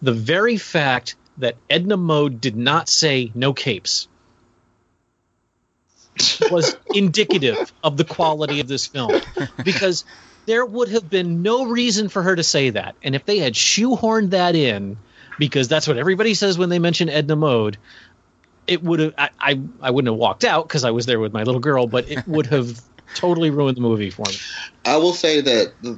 [0.02, 4.08] The very fact that Edna Mode did not say no capes
[6.52, 9.22] was indicative of the quality of this film
[9.64, 10.06] because
[10.46, 12.96] there would have been no reason for her to say that.
[13.04, 14.98] And if they had shoehorned that in,
[15.38, 17.78] because that's what everybody says when they mention Edna Mode,
[18.68, 21.34] it would have I, I, I wouldn't have walked out because I was there with
[21.34, 22.80] my little girl, but it would have
[23.14, 24.38] totally ruined the movie for me.
[24.86, 25.98] I will say that th-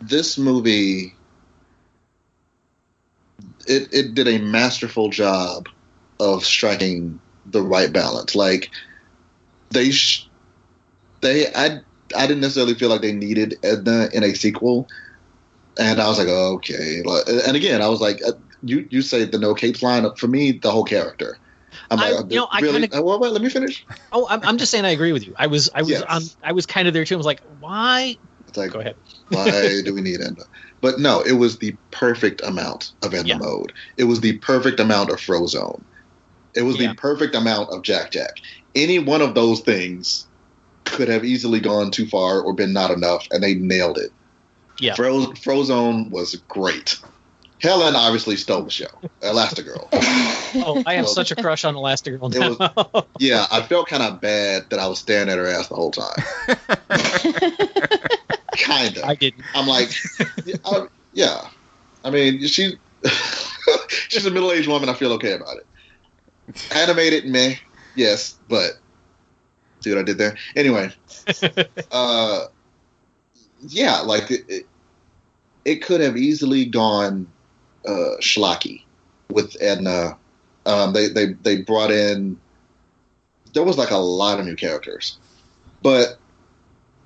[0.00, 1.14] this movie
[3.66, 5.68] it it did a masterful job
[6.20, 8.34] of striking the right balance.
[8.34, 8.70] Like
[9.70, 10.28] they sh-
[11.20, 11.80] they I
[12.16, 14.88] I didn't necessarily feel like they needed Edna in a sequel,
[15.78, 17.02] and I was like, okay.
[17.46, 20.52] And again, I was like, uh, you you say the no capes line for me,
[20.52, 21.38] the whole character.
[21.90, 22.80] I'm like, I- you know, I really?
[22.82, 23.84] kinda- Uh, well, wait, let me finish.
[24.12, 25.34] Oh, I'm, I'm just saying I agree with you.
[25.38, 26.02] I was I was Yes.
[26.08, 27.14] on I was kind of there too.
[27.14, 28.16] I was like, why?
[28.46, 28.96] It's like, Go ahead.
[29.28, 30.44] why do we need Edna?
[30.80, 33.72] But no, it was the perfect amount of Edna Mode.
[33.96, 35.82] It was the perfect amount of Frozone.
[36.54, 38.38] It was the perfect amount of Jack Jack.
[38.74, 40.26] Any one of those things
[40.84, 44.10] could have easily gone too far or been not enough, and they nailed it.
[44.80, 44.94] Yeah.
[44.94, 46.98] Fro- Frozone was great.
[47.60, 48.86] Helen obviously stole the show.
[49.20, 49.88] Elastigirl.
[50.64, 52.58] Oh, I have Well, such a crush on Elastigirl It
[52.94, 55.74] was- yeah, I felt kind of bad that I was staring at her ass the
[55.74, 56.16] whole time.
[58.56, 59.04] kind of.
[59.04, 59.44] I didn't.
[59.54, 59.90] I'm like,
[60.46, 61.48] yeah, I, yeah.
[62.04, 62.78] I mean, she
[64.08, 64.88] she's a middle aged woman.
[64.88, 65.66] I feel okay about it.
[66.74, 67.56] Animated, meh,
[67.94, 68.70] yes, but
[69.80, 70.34] see what I did there.
[70.56, 70.90] Anyway,
[71.92, 72.44] uh,
[73.68, 74.66] yeah, like it, it,
[75.66, 77.30] it could have easily gone
[77.88, 78.82] uh, schlocky
[79.30, 80.16] with Edna.
[80.66, 82.38] Um, they they they brought in.
[83.54, 85.18] There was like a lot of new characters,
[85.82, 86.18] but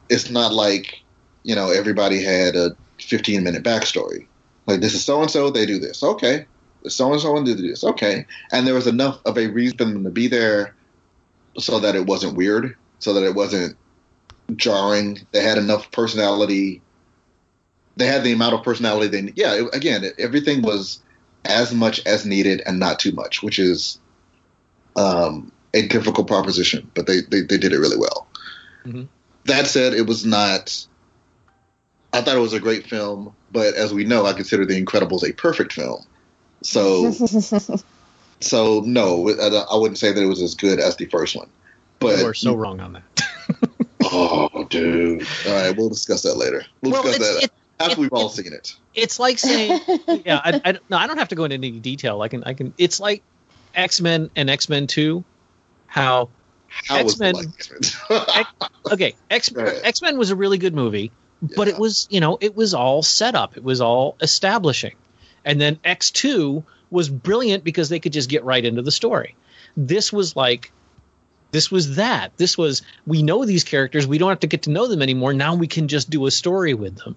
[0.09, 1.01] it's not like
[1.45, 4.27] you know everybody had a 15 minute backstory.
[4.67, 6.03] Like this is so and so, they do this.
[6.03, 6.47] Okay,
[6.89, 7.85] so and so and do this.
[7.85, 10.75] Okay, and there was enough of a reason to be there,
[11.59, 13.77] so that it wasn't weird, so that it wasn't
[14.57, 15.21] jarring.
[15.33, 16.83] They had enough personality.
[17.97, 19.33] They had the amount of personality they.
[19.37, 21.01] Yeah, it, again, it, everything was
[21.45, 23.99] as much as needed and not too much, which is
[24.97, 28.27] um, a difficult proposition, but they, they, they did it really well.
[28.85, 29.09] Mhm.
[29.45, 30.87] That said, it was not.
[32.13, 35.29] I thought it was a great film, but as we know, I consider The Incredibles
[35.29, 36.05] a perfect film.
[36.63, 37.11] So,
[38.41, 41.49] so no, I I wouldn't say that it was as good as the first one.
[41.99, 43.03] But you are so wrong on that.
[44.05, 45.27] oh, dude!
[45.47, 46.65] All right, we'll discuss that later.
[46.83, 47.51] We'll Well, discuss it's- that
[47.91, 48.75] it- we've all seen it.
[48.95, 49.81] It's like saying,
[50.25, 52.23] yeah, I, I, no, I don't have to go into any detail.
[52.23, 52.73] I can, I can.
[52.79, 53.23] It's like
[53.75, 55.25] X Men and X Men Two,
[55.87, 56.29] how
[56.69, 57.53] How was X-Men-
[58.93, 61.11] okay, X X Men was a really good movie,
[61.57, 64.95] but it was you know it was all set up, it was all establishing,
[65.45, 69.35] and then X Two was brilliant because they could just get right into the story.
[69.77, 70.71] This was like.
[71.51, 72.35] This was that.
[72.39, 74.07] This was we know these characters.
[74.07, 75.35] We don't have to get to know them anymore.
[75.35, 77.15] Now we can just do a story with them.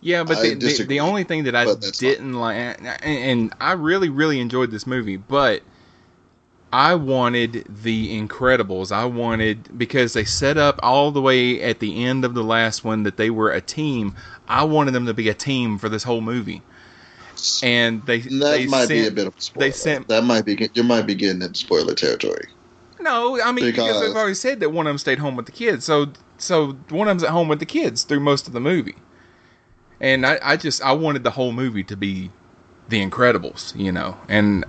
[0.00, 1.64] Yeah, but the, the, the only thing that I
[1.98, 5.62] didn't like, and, and I really, really enjoyed this movie, but
[6.72, 8.92] I wanted the Incredibles.
[8.92, 12.84] I wanted because they set up all the way at the end of the last
[12.84, 14.14] one that they were a team.
[14.48, 16.62] I wanted them to be a team for this whole movie,
[17.62, 19.66] and they That they might be sent- a bit of a spoiler.
[19.66, 22.48] They sent that might be you might be getting into spoiler territory.
[23.00, 25.46] no, I mean because, Because- they've already said that one of them stayed home with
[25.46, 28.52] the kids, so so one of them's at home with the kids through most of
[28.52, 28.96] the movie,
[30.00, 32.30] and I, I just I wanted the whole movie to be
[32.88, 34.64] the Incredibles, you know, and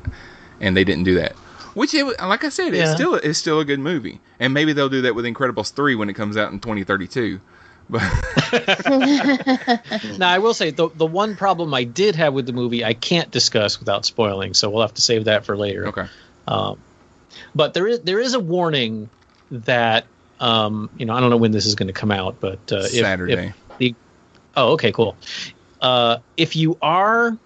[0.59, 1.34] and they didn't do that.
[1.73, 4.89] Which, it, like I said, it's still it's still a good movie, and maybe they'll
[4.89, 7.39] do that with Incredibles three when it comes out in 2032.
[7.89, 8.01] But
[10.17, 12.93] now I will say the the one problem I did have with the movie I
[12.93, 15.88] can't discuss without spoiling, so we'll have to save that for later.
[15.88, 16.05] Okay.
[16.47, 16.80] Um,
[17.55, 19.09] but there is there is a warning
[19.51, 20.05] that
[20.39, 22.78] um, you know I don't know when this is going to come out, but uh,
[22.78, 23.34] if- Saturday.
[23.34, 23.53] If the,
[24.58, 25.16] oh, okay, cool.
[25.82, 27.38] Uh, if you are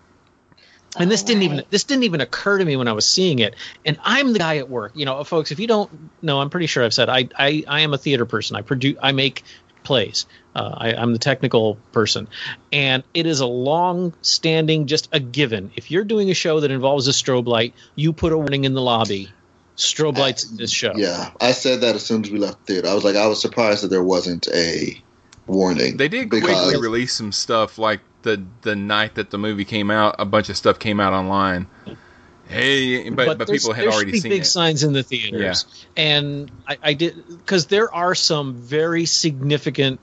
[0.98, 3.56] and this didn't even this didn't even occur to me when I was seeing it.
[3.86, 5.52] And I'm the guy at work, you know, folks.
[5.52, 8.26] If you don't know, I'm pretty sure I've said I I, I am a theater
[8.26, 8.56] person.
[8.56, 9.44] I produce I make
[9.84, 10.26] plays.
[10.54, 12.28] Uh, I, I'm the technical person,
[12.74, 15.72] and it is a long-standing, just a given.
[15.78, 18.74] If you're doing a show that involves a strobe light, you put a warning in
[18.74, 19.32] the lobby.
[19.78, 20.92] Strobe lights in this show.
[20.98, 22.90] Yeah, I said that as soon as we left the theater.
[22.90, 25.02] I was like, I was surprised that there wasn't a
[25.52, 25.98] warning.
[25.98, 29.92] They did because quickly release some stuff like the the night that the movie came
[29.92, 30.16] out.
[30.20, 31.68] A bunch of stuff came out online,
[32.48, 34.46] Hey, but but, there's- people had already be seen big it.
[34.46, 40.02] signs in the theaters, and I, I did because there are some very significant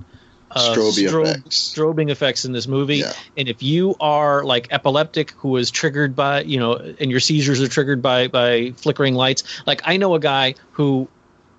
[0.50, 1.74] uh, Strobe strobe- effects.
[1.74, 2.98] strobing effects in this movie.
[2.98, 3.12] Yeah.
[3.36, 7.60] And if you are like epileptic, who is triggered by you know, and your seizures
[7.60, 11.06] are triggered by by flickering lights, like I know a guy who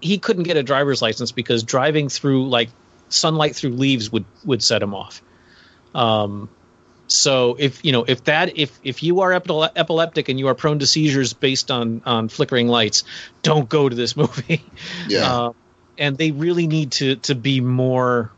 [0.01, 2.69] he couldn't get a driver's license because driving through like
[3.09, 5.21] sunlight through leaves would would set him off.
[5.93, 6.49] Um,
[7.07, 10.79] so if you know if that if if you are epileptic and you are prone
[10.79, 13.03] to seizures based on on flickering lights,
[13.41, 14.63] don't go to this movie.
[15.07, 15.35] Yeah.
[15.35, 15.53] Uh,
[15.97, 18.31] and they really need to to be more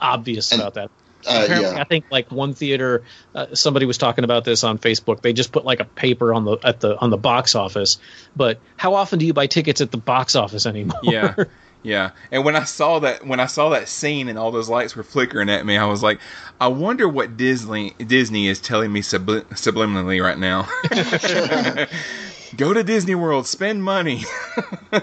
[0.00, 0.90] obvious about that.
[1.26, 1.80] uh, Apparently, yeah.
[1.80, 3.02] I think like one theater,
[3.34, 5.22] uh, somebody was talking about this on Facebook.
[5.22, 7.98] They just put like a paper on the at the on the box office.
[8.36, 11.00] But how often do you buy tickets at the box office anymore?
[11.02, 11.34] Yeah.
[11.82, 14.96] Yeah, and when I saw that when I saw that scene and all those lights
[14.96, 16.20] were flickering at me, I was like,
[16.60, 20.68] I wonder what Disney Disney is telling me subli- subliminally right now.
[22.56, 24.24] Go to Disney World, spend money.
[24.92, 25.00] all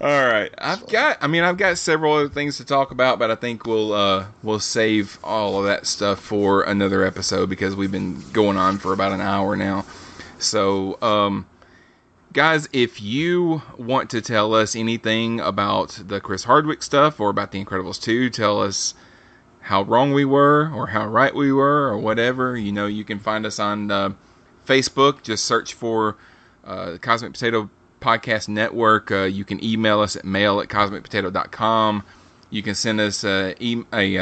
[0.00, 1.16] right, I've got.
[1.22, 4.26] I mean, I've got several other things to talk about, but I think we'll uh,
[4.42, 8.92] we'll save all of that stuff for another episode because we've been going on for
[8.92, 9.86] about an hour now.
[10.38, 11.46] So, um,
[12.36, 17.50] guys, if you want to tell us anything about the Chris Hardwick stuff or about
[17.50, 18.92] The Incredibles 2, tell us
[19.60, 22.54] how wrong we were or how right we were or whatever.
[22.54, 24.10] You know, you can find us on uh,
[24.66, 25.22] Facebook.
[25.22, 26.18] Just search for
[26.66, 27.70] uh, Cosmic Potato
[28.02, 29.10] Podcast Network.
[29.10, 32.04] Uh, you can email us at mail at cosmicpotato.com.
[32.50, 33.76] You can send us a, a,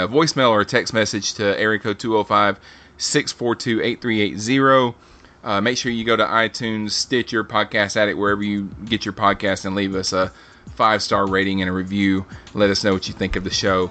[0.07, 2.61] voicemail or a text message to area code 205
[2.97, 5.14] 642 8380.
[5.45, 9.67] Uh, make sure you go to iTunes, Stitcher, Podcast Addict, wherever you get your podcast,
[9.67, 10.33] and leave us a
[10.75, 12.25] five star rating and a review.
[12.55, 13.91] Let us know what you think of the show.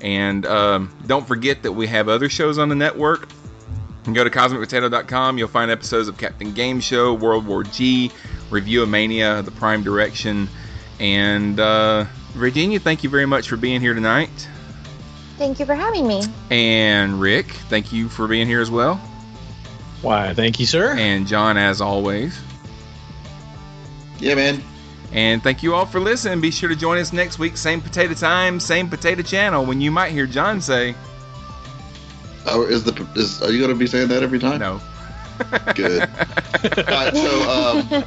[0.00, 3.28] And um, don't forget that we have other shows on the network.
[4.12, 5.38] Go to cosmicpotato.com.
[5.38, 8.10] You'll find episodes of Captain Game Show, World War G,
[8.50, 10.48] Review of Mania, The Prime Direction.
[10.98, 14.48] And uh, Virginia, thank you very much for being here tonight.
[15.36, 16.22] Thank you for having me.
[16.50, 19.00] And Rick, thank you for being here as well.
[20.02, 20.96] Why, thank you, sir.
[20.96, 22.38] And John, as always.
[24.18, 24.62] Yeah, man.
[25.12, 26.40] And thank you all for listening.
[26.40, 29.90] Be sure to join us next week, same potato time, same potato channel, when you
[29.90, 30.94] might hear John say,
[32.46, 34.58] Oh, is the is are you going to be saying that every time?
[34.58, 34.80] No.
[35.74, 36.02] Good.
[36.78, 38.04] all right, so um,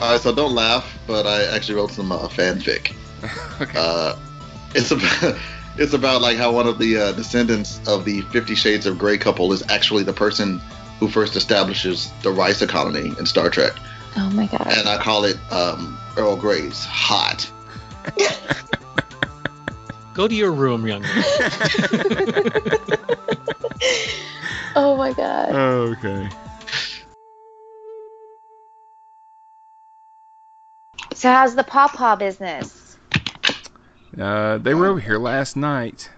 [0.00, 2.94] all right, so don't laugh, but I actually wrote some uh, fanfic.
[3.74, 4.16] Uh,
[4.76, 5.36] it's about
[5.78, 9.18] it's about like how one of the uh, descendants of the Fifty Shades of Grey
[9.18, 10.60] couple is actually the person
[10.98, 13.72] who first establishes the rice economy in Star Trek,
[14.16, 14.66] Oh my god.
[14.66, 17.50] and I call it um, Earl Grey's hot.
[20.14, 21.24] Go to your room, young man.
[24.76, 25.50] Oh my god.
[25.54, 26.28] Okay.
[31.14, 32.96] So how's the pawpaw business?
[34.18, 36.10] Uh, they were over here last night,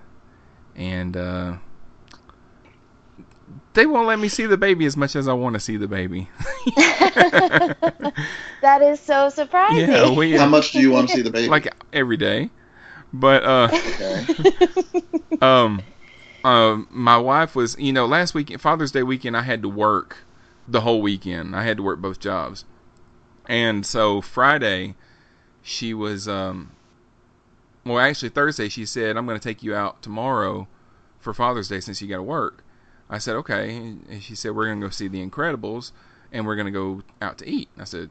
[0.76, 1.56] and uh,
[3.74, 5.88] they won't let me see the baby as much as I want to see the
[5.88, 6.28] baby.
[8.60, 9.88] That is so surprising.
[9.88, 10.36] yeah, we.
[10.36, 11.48] How much do you want to see the baby?
[11.48, 12.50] Like every day,
[13.12, 14.26] but uh, Okay.
[15.40, 15.82] um,
[16.44, 20.18] um, my wife was, you know, last weekend, Father's Day weekend, I had to work
[20.68, 21.56] the whole weekend.
[21.56, 22.64] I had to work both jobs,
[23.46, 24.94] and so Friday,
[25.62, 26.72] she was, um,
[27.86, 30.68] well, actually Thursday, she said, "I'm going to take you out tomorrow
[31.18, 32.62] for Father's Day since you got to work."
[33.10, 35.90] I said, "Okay," and she said, "We're going to go see The Incredibles,
[36.32, 38.10] and we're going to go out to eat." I said,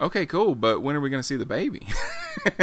[0.00, 1.86] "Okay, cool, but when are we going to see the baby?"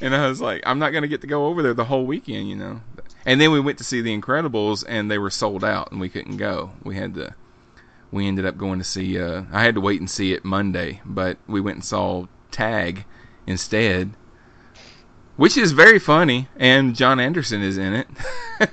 [0.00, 2.06] and I was like, I'm not going to get to go over there the whole
[2.06, 2.80] weekend, you know.
[3.26, 6.08] And then we went to see The Incredibles, and they were sold out, and we
[6.08, 6.70] couldn't go.
[6.84, 7.34] We had to.
[8.10, 9.20] We ended up going to see.
[9.20, 13.04] Uh, I had to wait and see it Monday, but we went and saw Tag
[13.46, 14.14] instead,
[15.38, 18.08] which is very funny, and John Anderson is in it.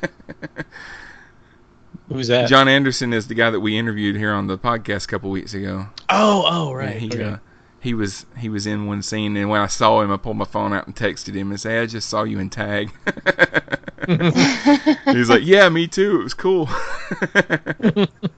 [2.10, 2.50] Who's that?
[2.50, 5.54] John Anderson is the guy that we interviewed here on the podcast a couple weeks
[5.54, 5.88] ago.
[6.10, 6.96] Oh, oh, right.
[6.96, 7.24] Yeah, he, okay.
[7.24, 7.38] uh,
[7.82, 10.46] he was he was in one scene, and when I saw him, I pulled my
[10.46, 12.92] phone out and texted him and said, "I just saw you in Tag."
[15.06, 16.20] He's like, "Yeah, me too.
[16.20, 16.68] It was cool."